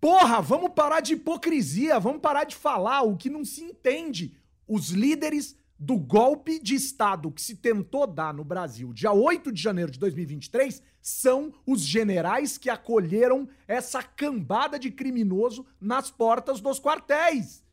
[0.00, 4.34] Porra, vamos parar de hipocrisia, vamos parar de falar o que não se entende.
[4.66, 9.60] Os líderes do golpe de Estado que se tentou dar no Brasil, dia 8 de
[9.60, 16.80] janeiro de 2023, são os generais que acolheram essa cambada de criminoso nas portas dos
[16.80, 17.65] quartéis.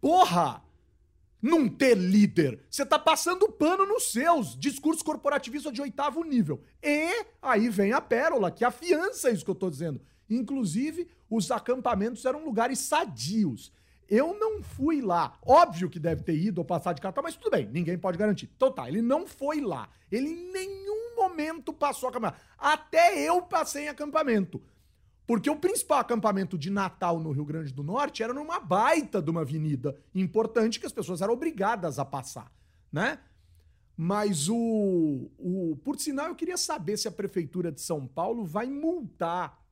[0.00, 0.62] Porra!
[1.40, 2.60] Não ter líder.
[2.68, 4.58] Você tá passando pano nos seus.
[4.58, 6.60] Discurso corporativista de oitavo nível.
[6.82, 10.00] E aí vem a pérola, que afiança isso que eu tô dizendo.
[10.28, 13.72] Inclusive, os acampamentos eram lugares sadios.
[14.08, 15.38] Eu não fui lá.
[15.46, 18.50] Óbvio que deve ter ido ou passar de cartão, mas tudo bem, ninguém pode garantir.
[18.56, 19.88] Então tá, ele não foi lá.
[20.10, 22.40] Ele em nenhum momento passou acampamento.
[22.56, 24.62] Até eu passei em acampamento.
[25.28, 29.30] Porque o principal acampamento de Natal no Rio Grande do Norte era numa baita de
[29.30, 32.50] uma avenida importante que as pessoas eram obrigadas a passar,
[32.90, 33.18] né?
[33.94, 38.70] Mas o, o por sinal eu queria saber se a prefeitura de São Paulo vai
[38.70, 39.62] multar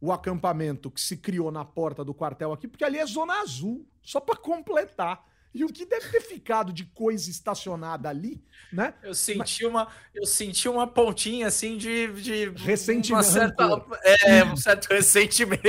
[0.00, 3.86] o acampamento que se criou na porta do quartel aqui, porque ali é zona azul,
[4.02, 5.24] só para completar.
[5.56, 8.94] E o que deve ter ficado de coisa estacionada ali, né?
[9.02, 13.24] Eu senti uma, eu senti uma pontinha assim de, de Ressentimento.
[13.24, 13.84] certa,
[14.26, 15.62] é, um certo ressentimento.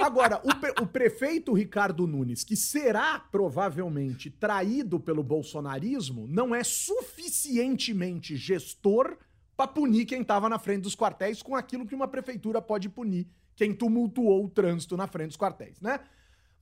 [0.00, 6.62] Agora, o, pre- o prefeito Ricardo Nunes, que será provavelmente traído pelo bolsonarismo, não é
[6.62, 9.16] suficientemente gestor
[9.56, 13.26] para punir quem estava na frente dos quartéis com aquilo que uma prefeitura pode punir
[13.54, 16.00] quem tumultuou o trânsito na frente dos quartéis, né?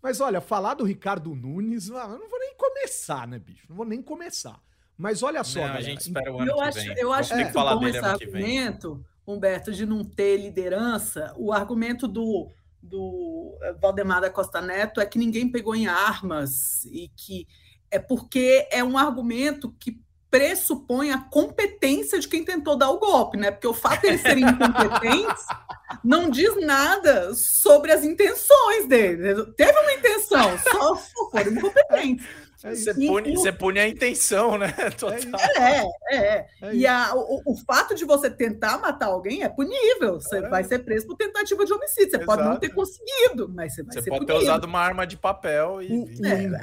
[0.02, 3.66] Mas olha, falar do Ricardo Nunes, ah, eu não vou nem começar, né, bicho?
[3.68, 4.60] Não vou nem começar.
[4.96, 6.98] Mas olha só, Não, a gente espera o ano Eu que acho, vem.
[6.98, 8.42] eu acho ter muito falar bom dele esse ano que vem.
[8.58, 11.32] argumento, Humberto, de não ter liderança.
[11.36, 12.48] O argumento do,
[12.82, 17.46] do eh, Valdemar da Costa Neto é que ninguém pegou em armas e que
[17.90, 23.36] é porque é um argumento que pressupõe a competência de quem tentou dar o golpe,
[23.36, 23.50] né?
[23.50, 25.44] Porque o fato de eles serem incompetentes
[26.04, 29.36] não diz nada sobre as intenções deles.
[29.56, 30.96] Teve uma intenção, só
[31.30, 32.26] foram incompetentes.
[32.62, 34.68] Você E pune, o- você pune a intenção, né?
[34.98, 35.40] Total.
[35.56, 36.46] É, é.
[36.60, 40.20] É e a- o, o fato de você tentar matar alguém é punível.
[40.20, 42.10] Você vai ser preso por tentativa de homicídio.
[42.10, 42.60] Você pode não Exato.
[42.60, 44.44] ter conseguido, mas você vai Você ser pode ter punido.
[44.50, 46.04] usado uma arma de papel e.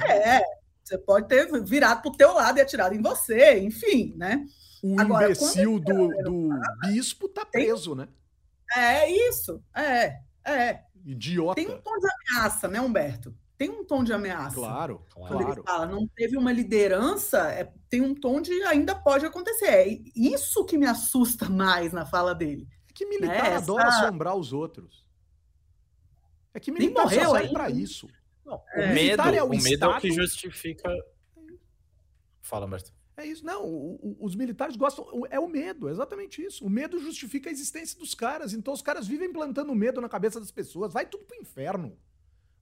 [0.06, 0.42] É, é.
[0.88, 4.46] Você pode ter virado pro teu lado e atirado em você, enfim, né?
[4.82, 6.48] o Agora, imbecil do, do
[6.80, 8.08] bispo tá preso, né?
[8.74, 9.62] É isso.
[9.76, 10.82] É, é.
[11.04, 11.56] Idiota.
[11.56, 13.36] Tem um tom de ameaça, né, Humberto?
[13.58, 14.54] Tem um tom de ameaça.
[14.56, 15.52] Claro, Quando claro.
[15.52, 19.66] ele fala, não teve uma liderança, é- tem um tom de ainda pode acontecer.
[19.66, 22.66] É isso que me assusta mais na fala dele.
[22.88, 25.06] É que militar Né, adora essa- assombrar os outros.
[26.54, 28.08] É que Nem militar morreu só serve pra isso.
[28.48, 28.92] Não, o É.
[28.94, 30.88] medo, é o o medo é o que justifica.
[32.42, 32.92] Fala, Humberto.
[33.16, 33.44] É isso.
[33.44, 35.04] Não, o- o- os militares gostam.
[35.30, 36.64] É o medo, é exatamente isso.
[36.64, 38.52] O medo justifica a existência dos caras.
[38.54, 40.92] Então os caras vivem plantando medo na cabeça das pessoas.
[40.92, 41.96] Vai tudo pro inferno.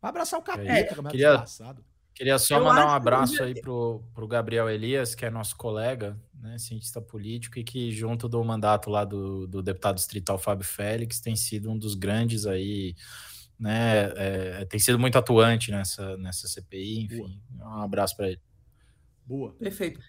[0.01, 1.85] Vai abraçar o capeta, É, é queria- desgraçado.
[2.15, 5.31] Queria só Eu mandar um que abraço hoje- aí pro, pro Gabriel Elias, que é
[5.31, 10.39] nosso colega, né, cientista político, e que, junto do mandato lá do, do deputado distrital
[10.39, 12.95] Fábio Félix, tem sido um dos grandes aí,
[13.59, 14.13] né?
[14.17, 17.41] é, tem sido muito atuante nessa, nessa CPI, enfim.
[17.59, 18.41] Um abraço para ele.
[19.25, 19.55] Boa.
[19.55, 20.01] Perfeito.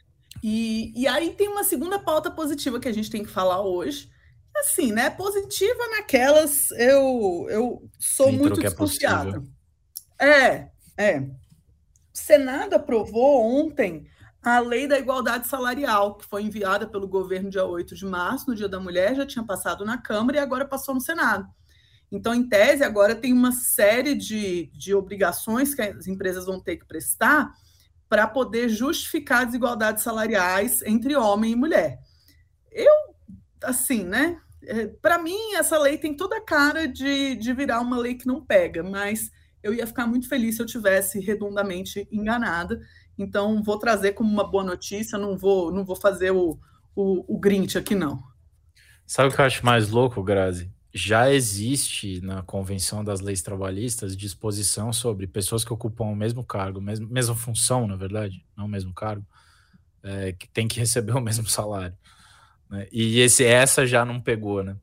[0.44, 4.10] E, e aí tem uma segunda pauta positiva que a gente tem que falar hoje.
[4.56, 5.10] Assim, né?
[5.10, 6.72] Positiva naquelas.
[6.72, 9.44] Eu, eu sou muito é desconfiada.
[10.20, 11.20] É, é.
[11.20, 11.34] O
[12.14, 14.08] Senado aprovou ontem
[14.42, 18.56] a lei da igualdade salarial, que foi enviada pelo governo dia 8 de março, no
[18.56, 21.48] Dia da Mulher, já tinha passado na Câmara e agora passou no Senado.
[22.12, 26.78] Então, em tese, agora tem uma série de, de obrigações que as empresas vão ter
[26.78, 27.52] que prestar
[28.08, 32.00] para poder justificar desigualdades salariais entre homem e mulher.
[32.72, 32.94] Eu,
[33.62, 34.40] assim, né?
[35.02, 38.46] Para mim, essa lei tem toda a cara de, de virar uma lei que não
[38.46, 39.30] pega, mas
[39.62, 42.80] eu ia ficar muito feliz se eu tivesse redondamente enganada.
[43.18, 46.58] Então, vou trazer como uma boa notícia, não vou, não vou fazer o,
[46.96, 47.42] o, o
[47.78, 48.22] aqui, não.
[49.06, 50.72] Sabe o que eu acho mais louco, Grazi?
[50.94, 56.82] Já existe na Convenção das Leis Trabalhistas disposição sobre pessoas que ocupam o mesmo cargo,
[56.82, 59.26] mesmo, mesma função, na verdade, não o mesmo cargo,
[60.02, 61.96] é, que tem que receber o mesmo salário.
[62.70, 62.88] né?
[62.92, 64.76] E esse, essa já não pegou, né?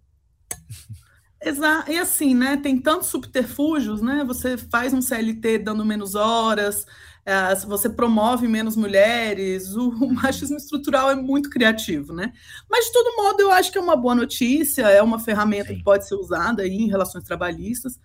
[1.44, 1.90] Exato.
[1.90, 2.56] E assim, né?
[2.56, 4.24] Tem tantos subterfúgios, né?
[4.26, 6.86] Você faz um CLT dando menos horas,
[7.26, 12.32] eh, você promove menos mulheres, o, o machismo estrutural é muito criativo, né?
[12.70, 15.76] Mas, de todo modo, eu acho que é uma boa notícia, é uma ferramenta Sim.
[15.76, 17.98] que pode ser usada aí em relações trabalhistas,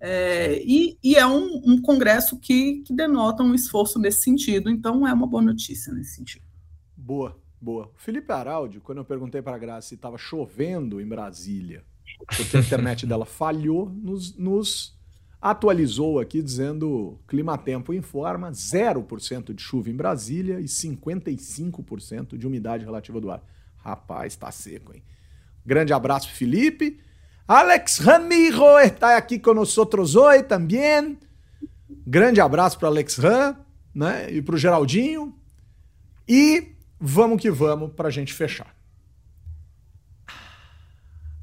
[0.00, 5.06] eh, e, e é um, um congresso que, que denota um esforço nesse sentido, então
[5.06, 6.44] é uma boa notícia nesse sentido.
[6.94, 7.90] Boa, boa.
[7.94, 11.82] O Felipe Araldi, quando eu perguntei pra Graça se estava chovendo em Brasília,
[12.26, 14.95] porque a internet dela falhou, nos, nos
[15.50, 23.20] atualizou aqui dizendo Climatempo informa 0% de chuva em Brasília e 55% de umidade relativa
[23.20, 23.40] do ar.
[23.76, 25.04] Rapaz, tá seco, hein?
[25.64, 26.98] Grande abraço, Felipe.
[27.46, 29.78] Alex Ramiro está aqui nós
[30.16, 31.16] hoje também.
[32.04, 33.56] Grande abraço para Alex Ram,
[33.94, 34.28] né?
[34.32, 35.32] E para o Geraldinho.
[36.28, 38.75] E vamos que vamos para a gente fechar.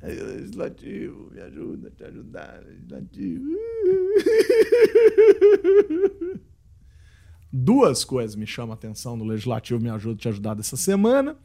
[0.07, 2.63] Legislativo, me ajuda a te ajudar.
[2.65, 3.45] Legislativo.
[7.51, 11.37] Duas coisas me chamam a atenção no Legislativo Me Ajuda a Te Ajudar dessa semana.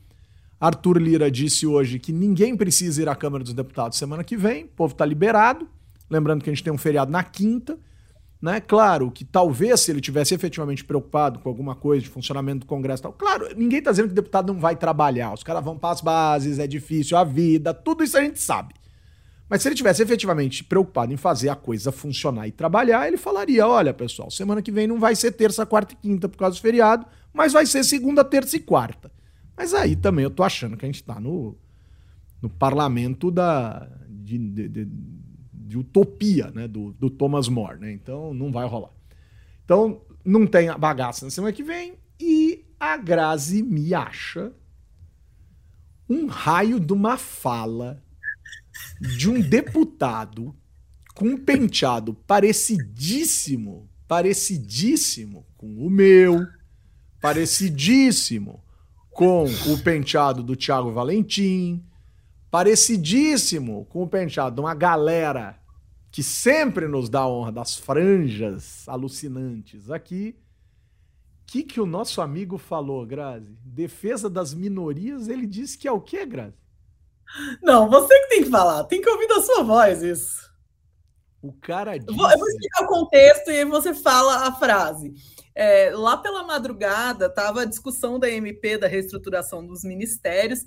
[0.59, 4.65] Arthur Lira disse hoje que ninguém precisa ir à Câmara dos Deputados semana que vem,
[4.65, 5.69] o povo está liberado.
[6.11, 7.79] Lembrando que a gente tem um feriado na quinta.
[8.41, 8.61] Né?
[8.61, 13.03] Claro que talvez se ele tivesse efetivamente preocupado com alguma coisa de funcionamento do Congresso
[13.03, 13.13] tal.
[13.13, 15.35] Claro, ninguém está dizendo que o deputado não vai trabalhar.
[15.35, 18.75] Os caras vão para as bases, é difícil a vida, tudo isso a gente sabe.
[19.49, 23.67] Mas se ele tivesse efetivamente preocupado em fazer a coisa funcionar e trabalhar, ele falaria:
[23.67, 26.61] olha, pessoal, semana que vem não vai ser terça, quarta e quinta por causa do
[26.61, 29.11] feriado, mas vai ser segunda, terça e quarta.
[29.57, 31.57] Mas aí também eu tô achando que a gente tá no,
[32.43, 34.85] no parlamento da, de, de, de,
[35.69, 36.67] de utopia, né?
[36.67, 37.93] Do, do Thomas More, né?
[37.93, 38.91] Então não vai rolar.
[39.65, 44.53] Então não tem bagaça na semana que vem e a Grazi me acha
[46.09, 48.03] um raio de uma fala
[49.01, 50.55] de um deputado
[51.15, 56.47] com um penteado parecidíssimo, parecidíssimo com o meu,
[57.21, 58.63] parecidíssimo
[59.11, 61.85] com o penteado do Thiago Valentim,
[62.51, 65.59] parecidíssimo com o penteado de uma galera
[66.11, 70.37] que sempre nos dá honra das franjas alucinantes aqui.
[71.43, 73.57] O que, que o nosso amigo falou, Grazi?
[73.63, 76.57] Defesa das minorias, ele disse que é o quê, Grazi?
[77.63, 80.49] Não, você que tem que falar, tem que ouvir da sua voz isso.
[81.41, 82.11] O cara disse...
[82.11, 85.15] Eu vou, eu vou explicar o contexto e aí você fala a frase.
[85.55, 90.61] É, lá pela madrugada estava a discussão da MP da reestruturação dos ministérios,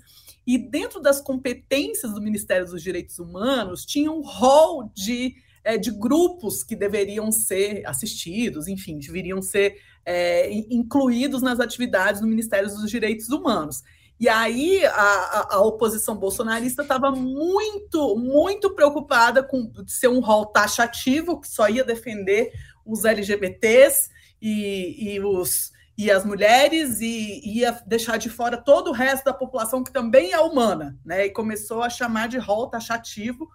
[0.46, 5.90] e dentro das competências do Ministério dos Direitos Humanos tinha um rol de, é, de
[5.90, 12.90] grupos que deveriam ser assistidos, enfim, deveriam ser é, incluídos nas atividades do Ministério dos
[12.90, 13.82] Direitos Humanos.
[14.22, 21.40] E aí a, a, oposição bolsonarista estava muito, muito preocupada com ser um rol taxativo
[21.40, 22.52] que só ia defender
[22.86, 28.94] os LGBTs e, e, os, e as mulheres e ia deixar de fora todo o
[28.94, 31.26] resto da população que também é humana, né?
[31.26, 33.48] E começou a chamar de rol taxativo.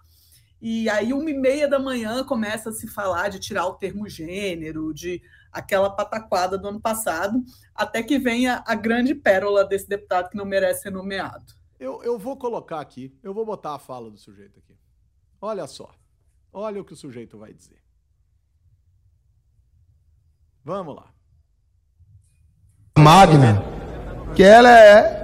[0.60, 4.08] E aí, uma e meia da manhã, começa a se falar de tirar o termo
[4.08, 5.22] gênero, de
[5.52, 7.42] aquela pataquada do ano passado,
[7.74, 11.54] até que venha a grande pérola desse deputado que não merece ser nomeado.
[11.78, 14.76] Eu, eu vou colocar aqui, eu vou botar a fala do sujeito aqui.
[15.40, 15.94] Olha só.
[16.52, 17.80] Olha o que o sujeito vai dizer.
[20.64, 21.14] Vamos lá.
[22.98, 23.64] Magna,
[24.34, 25.18] que ela é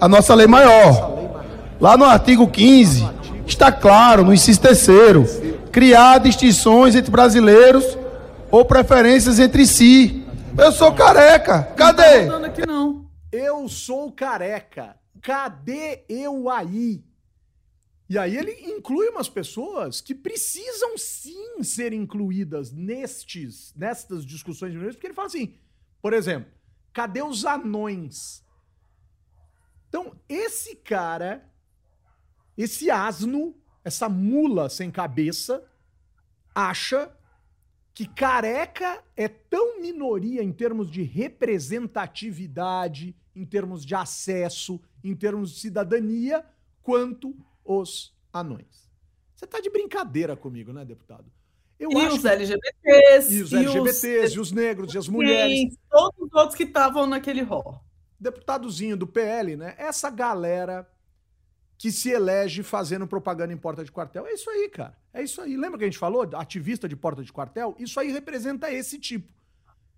[0.00, 1.44] a nossa lei maior.
[1.80, 3.06] Lá no artigo 15,
[3.46, 5.26] está claro, no inciso terceiro,
[5.72, 7.98] criar distinções entre brasileiros
[8.50, 10.24] ou preferências entre si.
[10.56, 11.64] Eu sou careca.
[11.76, 12.26] Cadê?
[12.26, 13.06] Não tá aqui não.
[13.32, 14.96] Eu sou careca.
[15.20, 17.04] Cadê eu aí?
[18.08, 25.06] E aí ele inclui umas pessoas que precisam sim ser incluídas nestes, nestas discussões, porque
[25.06, 25.54] ele fala assim,
[26.02, 26.50] por exemplo,
[26.92, 28.44] cadê os anões?
[29.88, 31.48] Então, esse cara,
[32.56, 35.64] esse asno, essa mula sem cabeça,
[36.54, 37.14] acha
[37.92, 45.52] que careca é tão minoria em termos de representatividade, em termos de acesso, em termos
[45.52, 46.44] de cidadania,
[46.82, 48.90] quanto os anões.
[49.34, 51.30] Você tá de brincadeira comigo, né, deputado?
[51.80, 53.34] Eu e os LGBTs.
[53.34, 54.34] E os LGBTs, os...
[54.34, 55.58] e os negros, e as mulheres.
[55.58, 57.80] Sim, todos os outros que estavam naquele rol.
[58.20, 59.74] Deputadozinho do PL, né?
[59.78, 60.86] Essa galera
[61.78, 64.26] que se elege fazendo propaganda em porta de quartel.
[64.26, 64.94] É isso aí, cara.
[65.14, 65.56] É isso aí.
[65.56, 66.28] Lembra que a gente falou?
[66.34, 67.74] Ativista de porta de quartel?
[67.78, 69.32] Isso aí representa esse tipo.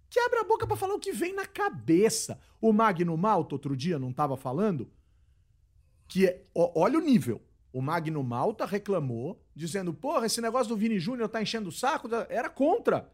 [0.09, 2.39] Que abre a boca para falar o que vem na cabeça.
[2.61, 4.89] O Magno Malta, outro dia, não tava falando?
[6.07, 7.43] Que é, ó, olha o nível.
[7.73, 12.09] O Magno Malta reclamou, dizendo: porra, esse negócio do Vini Júnior tá enchendo o saco.
[12.29, 13.11] Era contra.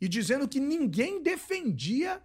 [0.00, 2.22] E dizendo que ninguém defendia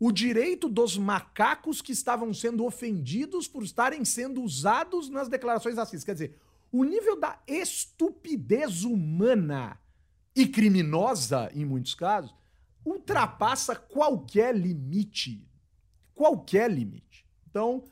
[0.00, 6.04] o direito dos macacos que estavam sendo ofendidos por estarem sendo usados nas declarações racistas.
[6.04, 6.38] Quer dizer,
[6.72, 9.78] o nível da estupidez humana
[10.34, 12.34] e criminosa, em muitos casos,
[12.84, 15.46] ultrapassa qualquer limite.
[16.14, 17.26] Qualquer limite.
[17.48, 17.84] Então,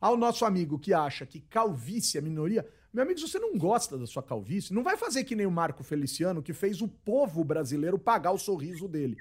[0.00, 3.98] ao nosso amigo que acha que calvície é minoria, meu amigo, se você não gosta
[3.98, 7.44] da sua calvície, não vai fazer que nem o Marco Feliciano, que fez o povo
[7.44, 9.16] brasileiro pagar o sorriso dele.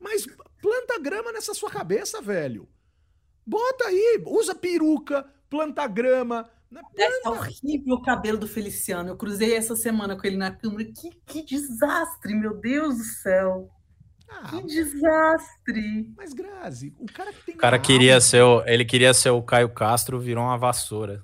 [0.00, 0.26] Mas
[0.62, 2.68] planta grama nessa sua cabeça, velho.
[3.46, 6.48] Bota aí, usa peruca, planta grama.
[6.70, 6.80] Né?
[6.94, 7.20] Planta.
[7.24, 9.10] É horrível o cabelo do Feliciano.
[9.10, 10.90] Eu cruzei essa semana com ele na câmera.
[10.90, 13.70] Que, que desastre, meu Deus do céu.
[14.30, 16.12] Ah, que desastre.
[16.16, 17.54] Mas, Grazi, o cara que tem.
[17.54, 21.22] O cara queria ser o, ele queria ser o Caio Castro, virou uma vassoura.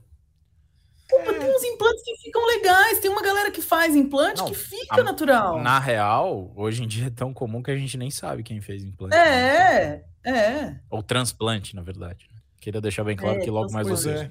[1.09, 1.39] Pô, é.
[1.39, 2.99] tem uns implantes que ficam legais.
[2.99, 5.63] Tem uma galera que faz implante Não, que fica a, natural.
[5.63, 8.83] Na real, hoje em dia é tão comum que a gente nem sabe quem fez
[8.83, 9.15] implante.
[9.17, 10.81] É, é.
[10.91, 12.29] Ou transplante, na verdade.
[12.61, 14.11] Queria deixar bem claro é, que logo mais você.
[14.11, 14.31] É.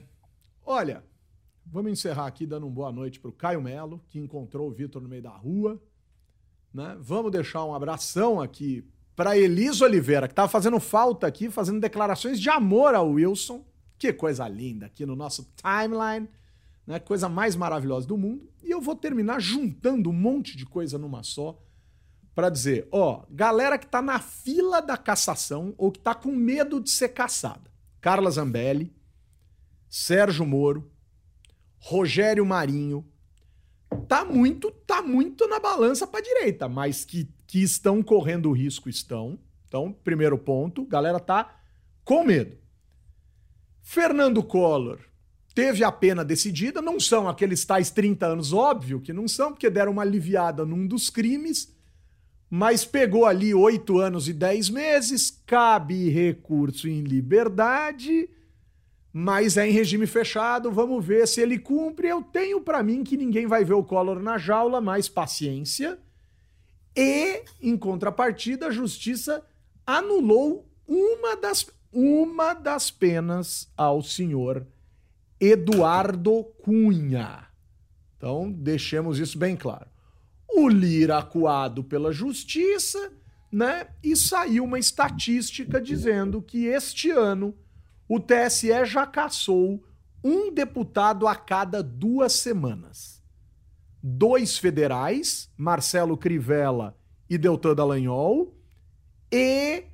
[0.66, 1.04] Olha,
[1.66, 5.08] vamos encerrar aqui dando uma boa noite pro Caio Melo, que encontrou o Vitor no
[5.08, 5.80] meio da rua.
[6.74, 6.98] Né?
[7.00, 12.40] Vamos deixar um abração aqui para Elisa Oliveira, que estava fazendo falta aqui, fazendo declarações
[12.40, 13.64] de amor ao Wilson.
[13.98, 16.28] Que coisa linda aqui no nosso timeline
[16.86, 17.00] né?
[17.00, 18.50] Coisa mais maravilhosa do mundo.
[18.62, 21.60] E eu vou terminar juntando um monte de coisa numa só
[22.36, 26.82] para dizer, ó, galera que tá na fila da cassação ou que tá com medo
[26.82, 27.72] de ser caçada.
[28.02, 28.92] Carla Zambelli,
[29.88, 30.92] Sérgio Moro,
[31.78, 33.06] Rogério Marinho,
[33.96, 39.40] tá muito, tá muito na balança para direita, mas que, que estão correndo risco estão.
[39.68, 41.60] Então, primeiro ponto, galera tá
[42.04, 42.58] com medo.
[43.82, 45.00] Fernando Collor
[45.54, 49.70] teve a pena decidida, não são aqueles tais 30 anos, óbvio que não são, porque
[49.70, 51.72] deram uma aliviada num dos crimes,
[52.50, 58.30] mas pegou ali 8 anos e 10 meses, cabe recurso em liberdade,
[59.16, 62.08] mas é em regime fechado, vamos ver se ele cumpre.
[62.08, 66.00] Eu tenho para mim que ninguém vai ver o Collor na jaula, mais paciência.
[66.96, 69.46] E, em contrapartida, a justiça
[69.86, 74.66] anulou uma das, uma das penas ao senhor
[75.40, 77.46] Eduardo Cunha.
[78.18, 79.92] Então, deixemos isso bem claro.
[80.50, 83.12] O Lira acuado pela justiça,
[83.52, 83.88] né?
[84.04, 87.56] E saiu uma estatística dizendo que este ano
[88.08, 89.84] o TSE já caçou
[90.24, 93.22] um deputado a cada duas semanas.
[94.02, 96.98] Dois federais, Marcelo Crivella
[97.30, 98.54] e Deltan Dallagnol,
[99.32, 99.86] e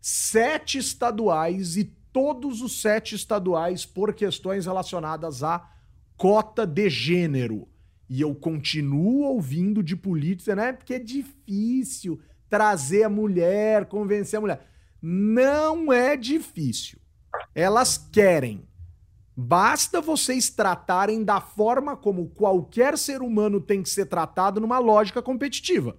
[0.00, 5.70] sete estaduais e todos os sete estaduais por questões relacionadas à
[6.16, 7.68] cota de gênero.
[8.08, 10.72] E eu continuo ouvindo de política, né?
[10.72, 14.66] Porque é difícil trazer a mulher, convencer a mulher.
[15.00, 17.01] Não é difícil.
[17.54, 18.66] Elas querem.
[19.36, 25.22] Basta vocês tratarem da forma como qualquer ser humano tem que ser tratado numa lógica
[25.22, 25.96] competitiva.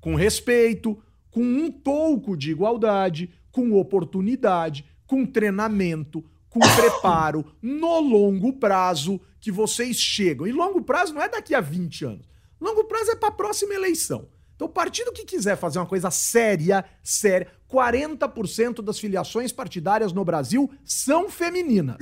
[0.00, 1.00] Com respeito,
[1.30, 9.52] com um pouco de igualdade, com oportunidade, com treinamento, com preparo, no longo prazo que
[9.52, 10.46] vocês chegam.
[10.46, 12.28] E longo prazo não é daqui a 20 anos.
[12.60, 14.28] Longo prazo é para a próxima eleição.
[14.54, 20.24] Então, o partido que quiser fazer uma coisa séria, séria, 40% das filiações partidárias no
[20.24, 21.98] Brasil são femininas.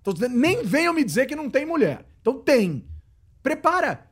[0.00, 2.06] Então, nem venham me dizer que não tem mulher.
[2.20, 2.86] Então, tem.
[3.42, 4.08] Prepara.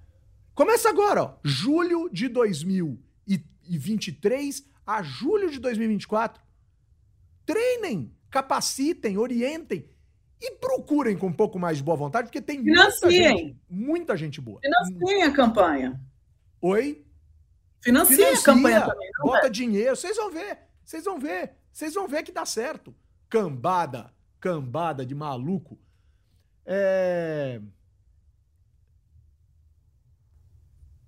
[0.54, 1.34] Começa agora, ó.
[1.42, 6.40] Julho de 2023 a julho de 2024.
[7.44, 9.88] Treinem capacitem, orientem
[10.40, 14.40] e procurem com um pouco mais de boa vontade, porque tem muita gente, muita gente
[14.40, 14.60] boa.
[14.60, 16.00] Financiem a campanha.
[16.60, 17.04] Oi?
[17.80, 19.10] Financia, Financia a campanha também.
[19.20, 19.50] bota é?
[19.50, 22.94] dinheiro, vocês vão ver, vocês vão ver, vocês vão ver que dá certo.
[23.28, 25.78] Cambada, cambada de maluco.
[26.64, 27.60] É...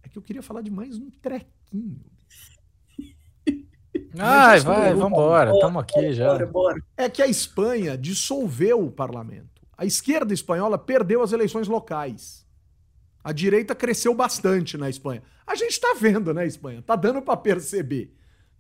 [0.03, 2.05] É que eu queria falar de mais um trequinho.
[4.19, 6.29] Ai, vai, vambora, estamos aqui já.
[6.29, 6.83] Bora, bora.
[6.97, 9.55] É que a Espanha dissolveu o parlamento.
[9.77, 12.47] A esquerda espanhola perdeu as eleições locais.
[13.23, 15.23] A direita cresceu bastante na Espanha.
[15.47, 16.83] A gente está vendo, né, Espanha?
[16.83, 18.15] Tá dando para perceber.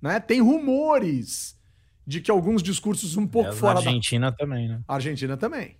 [0.04, 0.20] Né?
[0.20, 1.58] Tem rumores
[2.06, 3.80] de que alguns discursos um pouco é, fora da...
[3.80, 4.82] Argentina também, né?
[4.86, 5.78] Argentina também.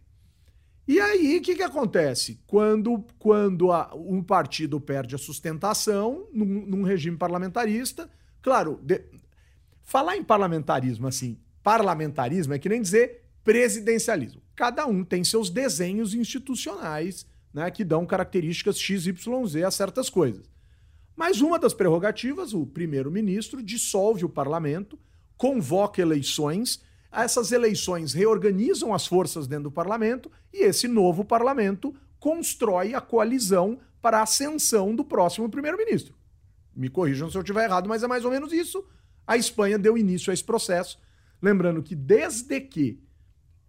[0.89, 2.41] E aí, o que, que acontece?
[2.47, 8.09] Quando, quando a, um partido perde a sustentação num, num regime parlamentarista,
[8.41, 9.03] claro, de,
[9.83, 14.41] Falar em parlamentarismo, assim, parlamentarismo é que nem dizer presidencialismo.
[14.57, 20.51] Cada um tem seus desenhos institucionais, né, que dão características XYZ a certas coisas.
[21.17, 24.99] Mas uma das prerrogativas, o primeiro-ministro dissolve o parlamento,
[25.37, 32.95] convoca eleições, essas eleições reorganizam as forças dentro do parlamento e esse novo parlamento constrói
[32.95, 36.15] a coalizão para a ascensão do próximo primeiro-ministro.
[36.75, 38.85] Me corrijam se eu estiver errado, mas é mais ou menos isso.
[39.27, 40.99] A Espanha deu início a esse processo,
[41.41, 43.01] lembrando que desde que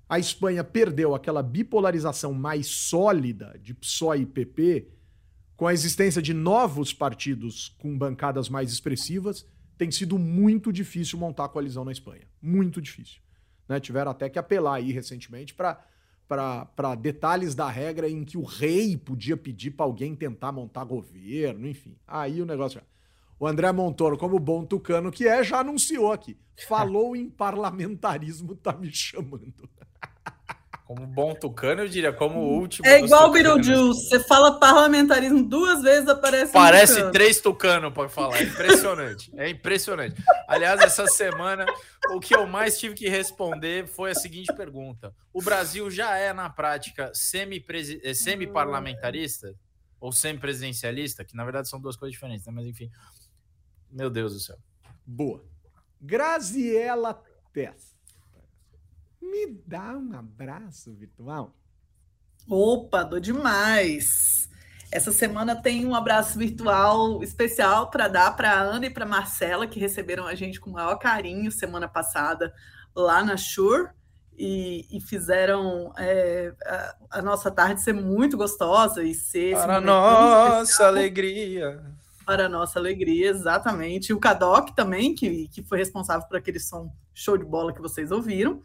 [0.09, 4.88] a Espanha perdeu aquela bipolarização mais sólida de PSOE e PP,
[5.56, 9.45] com a existência de novos partidos com bancadas mais expressivas,
[9.77, 12.27] tem sido muito difícil montar a coalizão na Espanha.
[12.41, 13.22] Muito difícil.
[13.68, 13.80] Né?
[13.80, 19.38] Tiveram até que apelar aí recentemente para detalhes da regra em que o rei podia
[19.38, 21.98] pedir para alguém tentar montar governo, enfim.
[22.07, 22.86] Aí o negócio já.
[23.38, 26.38] O André Montoro, como bom tucano que é, já anunciou aqui.
[26.68, 29.69] Falou em parlamentarismo, tá me chamando.
[30.86, 32.88] Como bom tucano, eu diria, como o último.
[32.88, 34.07] É igual o Beetlejuice.
[34.07, 38.38] Você fala parlamentarismo duas vezes, aparece Parece um três tucano para falar.
[38.38, 39.32] É impressionante.
[39.36, 40.24] é impressionante.
[40.48, 41.66] Aliás, essa semana,
[42.12, 46.32] o que eu mais tive que responder foi a seguinte pergunta: O Brasil já é,
[46.32, 49.48] na prática, eh, semi-parlamentarista?
[49.48, 49.60] Semi
[49.99, 51.26] ou semi-presidencialista?
[51.26, 52.53] Que na verdade são duas coisas diferentes, né?
[52.56, 52.91] Mas enfim.
[53.91, 54.57] Meu Deus do céu.
[55.03, 55.44] Boa.
[55.99, 57.20] Graziela
[57.52, 57.94] Tess.
[59.36, 61.53] Me dá um abraço virtual.
[62.48, 64.49] Opa, dou demais.
[64.90, 69.68] Essa semana tem um abraço virtual especial para dar para a Ana e para Marcela,
[69.68, 72.53] que receberam a gente com o maior carinho semana passada
[72.95, 73.90] lá na Shure
[74.38, 79.53] e, e fizeram é, a, a, nossa tarde ser muito gostosa e ser.
[79.53, 81.84] Para nossa alegria.
[82.26, 84.12] Para nossa alegria, exatamente.
[84.12, 87.82] E o Kadok também, que, que foi responsável por aquele som show de bola que
[87.82, 88.64] vocês ouviram.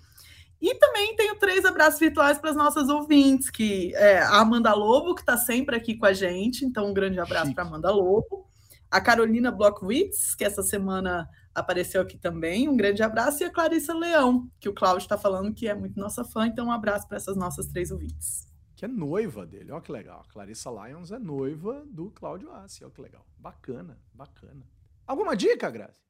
[0.61, 5.15] E também tenho três abraços virtuais para as nossas ouvintes, que é a Amanda Lobo,
[5.15, 8.47] que está sempre aqui com a gente, então um grande abraço para Amanda Lobo.
[8.91, 13.43] A Carolina Blockwitz, que essa semana apareceu aqui também, um grande abraço.
[13.43, 16.67] E a Clarissa Leão, que o Cláudio está falando que é muito nossa fã, então
[16.67, 18.47] um abraço para essas nossas três ouvintes.
[18.75, 20.25] Que é noiva dele, olha que legal.
[20.27, 23.25] A Clarissa Lyons é noiva do Cláudio Assi, olha que legal.
[23.39, 24.67] Bacana, bacana.
[25.07, 26.10] Alguma dica, Grazi?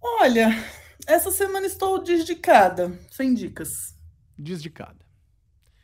[0.00, 0.48] Olha,
[1.06, 3.94] essa semana estou desdicada, sem dicas.
[4.38, 5.04] Desdicada.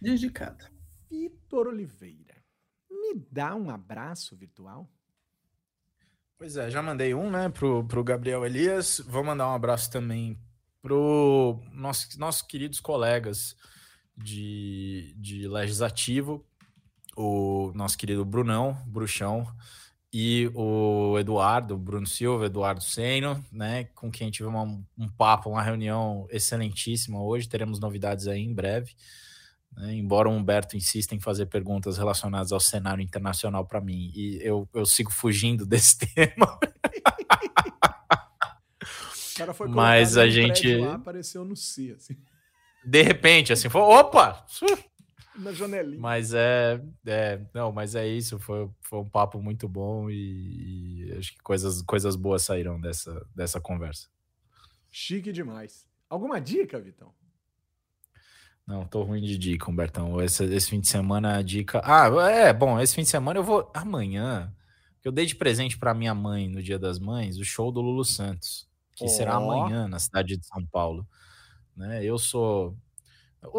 [0.01, 0.71] Desdicada.
[1.11, 2.37] Vitor Oliveira,
[2.91, 4.91] me dá um abraço virtual?
[6.37, 9.01] Pois é, já mandei um, né, pro, pro Gabriel Elias.
[9.07, 10.39] Vou mandar um abraço também
[10.83, 13.57] pro nossos, nossos queridos colegas
[14.17, 16.47] de, de legislativo,
[17.17, 19.47] o nosso querido Brunão, Bruxão,
[20.17, 25.61] e o Eduardo, Bruno Silva, Eduardo Seno, né, com quem tive uma, um papo, uma
[25.61, 28.95] reunião excelentíssima hoje, teremos novidades aí em breve.
[29.77, 34.39] Né, embora o Humberto insista em fazer perguntas relacionadas ao cenário internacional para mim, e
[34.41, 36.61] eu, eu sigo fugindo desse tema.
[39.69, 42.17] Mas a gente lá, apareceu no C, assim.
[42.87, 44.47] De repente, assim, foi, opa!
[45.37, 46.01] Na janelinha.
[46.01, 48.39] Mas é, é, não, mas é isso.
[48.39, 53.27] Foi, foi um papo muito bom e, e, acho que coisas, coisas boas saíram dessa,
[53.35, 54.09] dessa conversa.
[54.91, 55.87] Chique demais.
[56.09, 57.13] Alguma dica, Vitão?
[58.67, 60.23] Não, tô ruim de dica, Humbertão.
[60.23, 61.83] Esse, esse fim de semana a dica.
[61.85, 63.71] Ah, é, bom, esse fim de semana eu vou.
[63.75, 64.55] Amanhã,
[65.03, 67.83] que eu dei de presente para minha mãe no Dia das Mães, o show do
[67.83, 69.09] Lulu Santos, que oh.
[69.09, 71.07] será amanhã na cidade de São Paulo.
[71.77, 72.03] Né?
[72.03, 72.94] Eu sou ou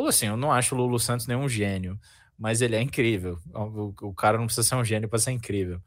[0.08, 2.00] assim, eu não acho o Lulu Santos nenhum gênio,
[2.38, 3.40] mas ele é incrível.
[3.54, 5.82] O, o cara não precisa ser um gênio para ser incrível,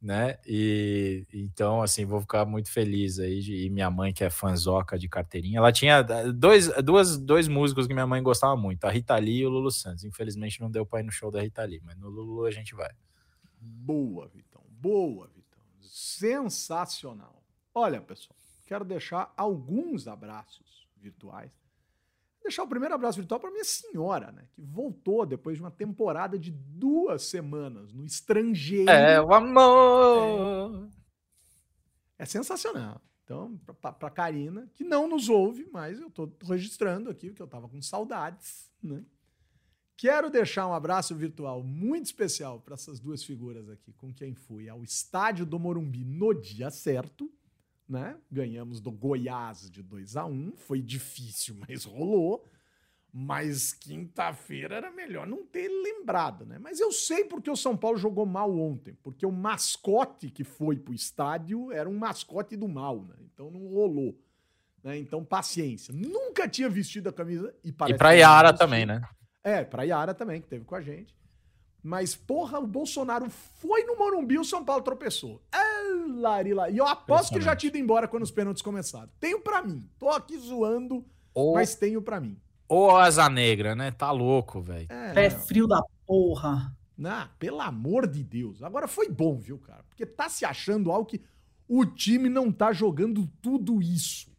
[0.00, 0.38] né?
[0.46, 3.40] E então, assim, vou ficar muito feliz aí.
[3.66, 6.02] E minha mãe, que é fanzoca de carteirinha, ela tinha
[6.32, 9.70] dois, duas, dois músicos que minha mãe gostava muito, a Rita Lee e o Lulu
[9.70, 10.04] Santos.
[10.04, 12.74] Infelizmente não deu para ir no show da Rita Lee, mas no Lulu a gente
[12.74, 12.90] vai.
[13.60, 14.62] Boa, Vitão.
[14.70, 15.60] Boa, Vitão.
[15.80, 17.42] Sensacional.
[17.74, 18.36] Olha, pessoal,
[18.66, 21.50] quero deixar alguns abraços virtuais
[22.42, 24.46] deixar o primeiro abraço virtual para minha senhora, né?
[24.52, 28.90] Que voltou depois de uma temporada de duas semanas no estrangeiro.
[28.90, 30.88] É o amor!
[32.18, 33.00] É, é sensacional.
[33.24, 37.68] Então, para Karina, que não nos ouve, mas eu estou registrando aqui, porque eu estava
[37.68, 39.04] com saudades, né?
[39.96, 44.68] Quero deixar um abraço virtual muito especial para essas duas figuras aqui, com quem fui
[44.68, 47.30] ao estádio do Morumbi no dia certo
[47.90, 48.16] né?
[48.30, 52.46] Ganhamos do Goiás de 2 a 1 Foi difícil, mas rolou.
[53.12, 56.60] Mas quinta-feira era melhor não ter lembrado, né?
[56.60, 58.96] Mas eu sei porque o São Paulo jogou mal ontem.
[59.02, 63.16] Porque o mascote que foi pro estádio era um mascote do mal, né?
[63.20, 64.16] Então não rolou.
[64.84, 64.96] Né?
[64.96, 65.92] Então, paciência.
[65.92, 67.96] Nunca tinha vestido a camisa e parece.
[67.96, 69.02] E pra Yara também, né?
[69.42, 71.12] É, pra Yara também, que teve com a gente.
[71.82, 75.42] Mas, porra, o Bolsonaro foi no Morumbi o São Paulo tropeçou.
[75.52, 75.69] É,
[76.10, 76.70] larila.
[76.70, 79.08] E eu aposto que já tinha ido embora quando os pênaltis começaram.
[79.18, 79.88] Tenho para mim.
[79.98, 82.36] Tô aqui zoando, ou, mas tenho para mim.
[82.68, 83.90] Ou asa negra, né?
[83.90, 84.86] Tá louco, velho.
[84.90, 86.76] É, é frio da porra.
[86.96, 88.62] Não, pelo amor de Deus.
[88.62, 89.82] Agora foi bom, viu, cara?
[89.88, 91.20] Porque tá se achando algo que
[91.66, 94.30] o time não tá jogando tudo isso.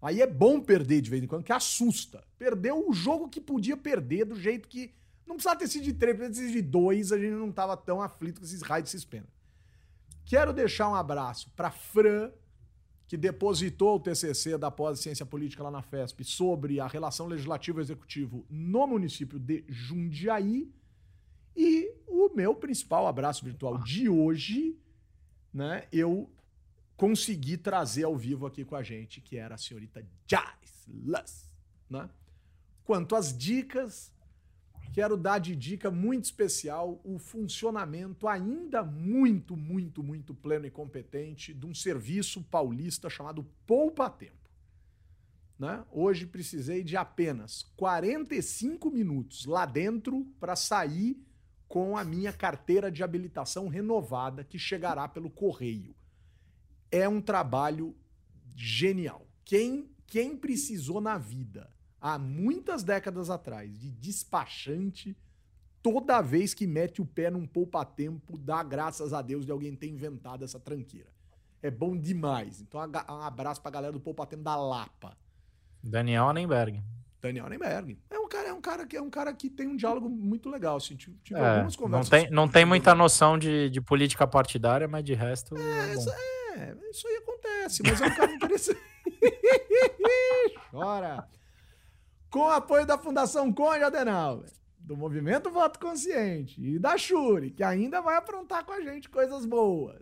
[0.00, 2.24] Aí é bom perder de vez em quando, que assusta.
[2.36, 4.92] Perdeu o jogo que podia perder do jeito que
[5.26, 7.76] não precisava ter sido de três, precisava ter sido de dois, a gente não tava
[7.76, 9.31] tão aflito com esses raios desses pênaltis.
[10.32, 12.32] Quero deixar um abraço para Fran,
[13.06, 18.86] que depositou o TCC da pós-ciência política lá na FESP sobre a relação legislativo-executivo no
[18.86, 20.72] município de Jundiaí.
[21.54, 24.74] E o meu principal abraço virtual de hoje,
[25.52, 26.32] né, eu
[26.96, 31.52] consegui trazer ao vivo aqui com a gente, que era a senhorita Jais Luss,
[31.90, 32.08] né?
[32.84, 34.10] Quanto às dicas,
[34.92, 41.54] quero dar de dica muito especial o funcionamento ainda muito, muito, muito pleno e competente
[41.54, 44.50] de um serviço paulista chamado Poupa Tempo.
[45.58, 45.84] Né?
[45.90, 51.16] Hoje precisei de apenas 45 minutos lá dentro para sair
[51.66, 55.94] com a minha carteira de habilitação renovada que chegará pelo correio.
[56.90, 57.96] É um trabalho
[58.54, 59.26] genial.
[59.42, 61.70] Quem, quem precisou na vida
[62.02, 65.16] há muitas décadas atrás, de despachante,
[65.80, 69.86] toda vez que mete o pé num poupa-tempo, dá graças a Deus de alguém ter
[69.86, 71.08] inventado essa tranqueira.
[71.62, 72.60] É bom demais.
[72.60, 75.16] Então, um abraço pra galera do poupa-tempo da Lapa.
[75.80, 76.82] Daniel Annenberg.
[77.20, 77.96] Daniel Nenberg.
[78.10, 80.50] É um cara, é um cara que é um cara que tem um diálogo muito
[80.50, 80.76] legal.
[80.78, 82.08] Assim, tive tive É, algumas não conversas.
[82.08, 85.56] tem, não tem muita noção de, de política partidária, mas de resto.
[85.56, 88.80] É, isso, é, isso aí acontece, mas é um cara interessante.
[90.70, 91.28] Chora.
[92.32, 98.00] Com apoio da Fundação Conde Adenauer, do Movimento Voto Consciente e da Shuri, que ainda
[98.00, 100.00] vai aprontar com a gente coisas boas.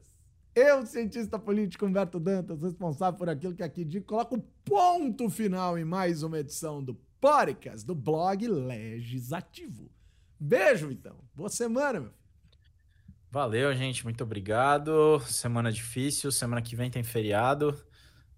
[0.55, 5.85] Eu, cientista político Humberto Dantas, responsável por aquilo que aqui digo, coloco ponto final em
[5.85, 9.91] mais uma edição do podcast do blog Legislativo.
[10.39, 11.17] Beijo, então.
[11.35, 12.13] Boa semana, meu.
[13.29, 14.05] Valeu, gente.
[14.05, 15.21] Muito obrigado.
[15.27, 16.31] Semana difícil.
[16.31, 17.77] Semana que vem tem feriado.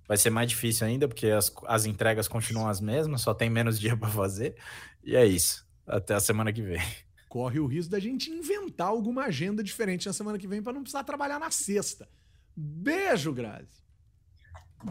[0.07, 3.79] Vai ser mais difícil ainda, porque as, as entregas continuam as mesmas, só tem menos
[3.81, 4.57] dia para fazer.
[5.03, 5.67] E é isso.
[5.87, 6.81] Até a semana que vem.
[7.29, 10.83] corre o risco da gente inventar alguma agenda diferente na semana que vem para não
[10.83, 12.09] precisar trabalhar na sexta.
[12.55, 13.83] Beijo, Grazi.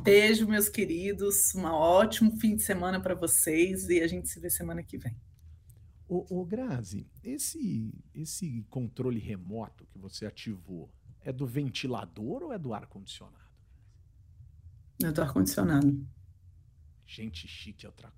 [0.02, 1.54] Beijo, meus queridos.
[1.54, 5.16] Um ótimo fim de semana para vocês e a gente se vê semana que vem.
[6.08, 10.90] Ô, ô Grazi, esse, esse controle remoto que você ativou
[11.24, 13.41] é do ventilador ou é do ar-condicionado?
[15.04, 16.06] Eu tô ar-condicionado.
[17.06, 18.12] Gente chique é outra.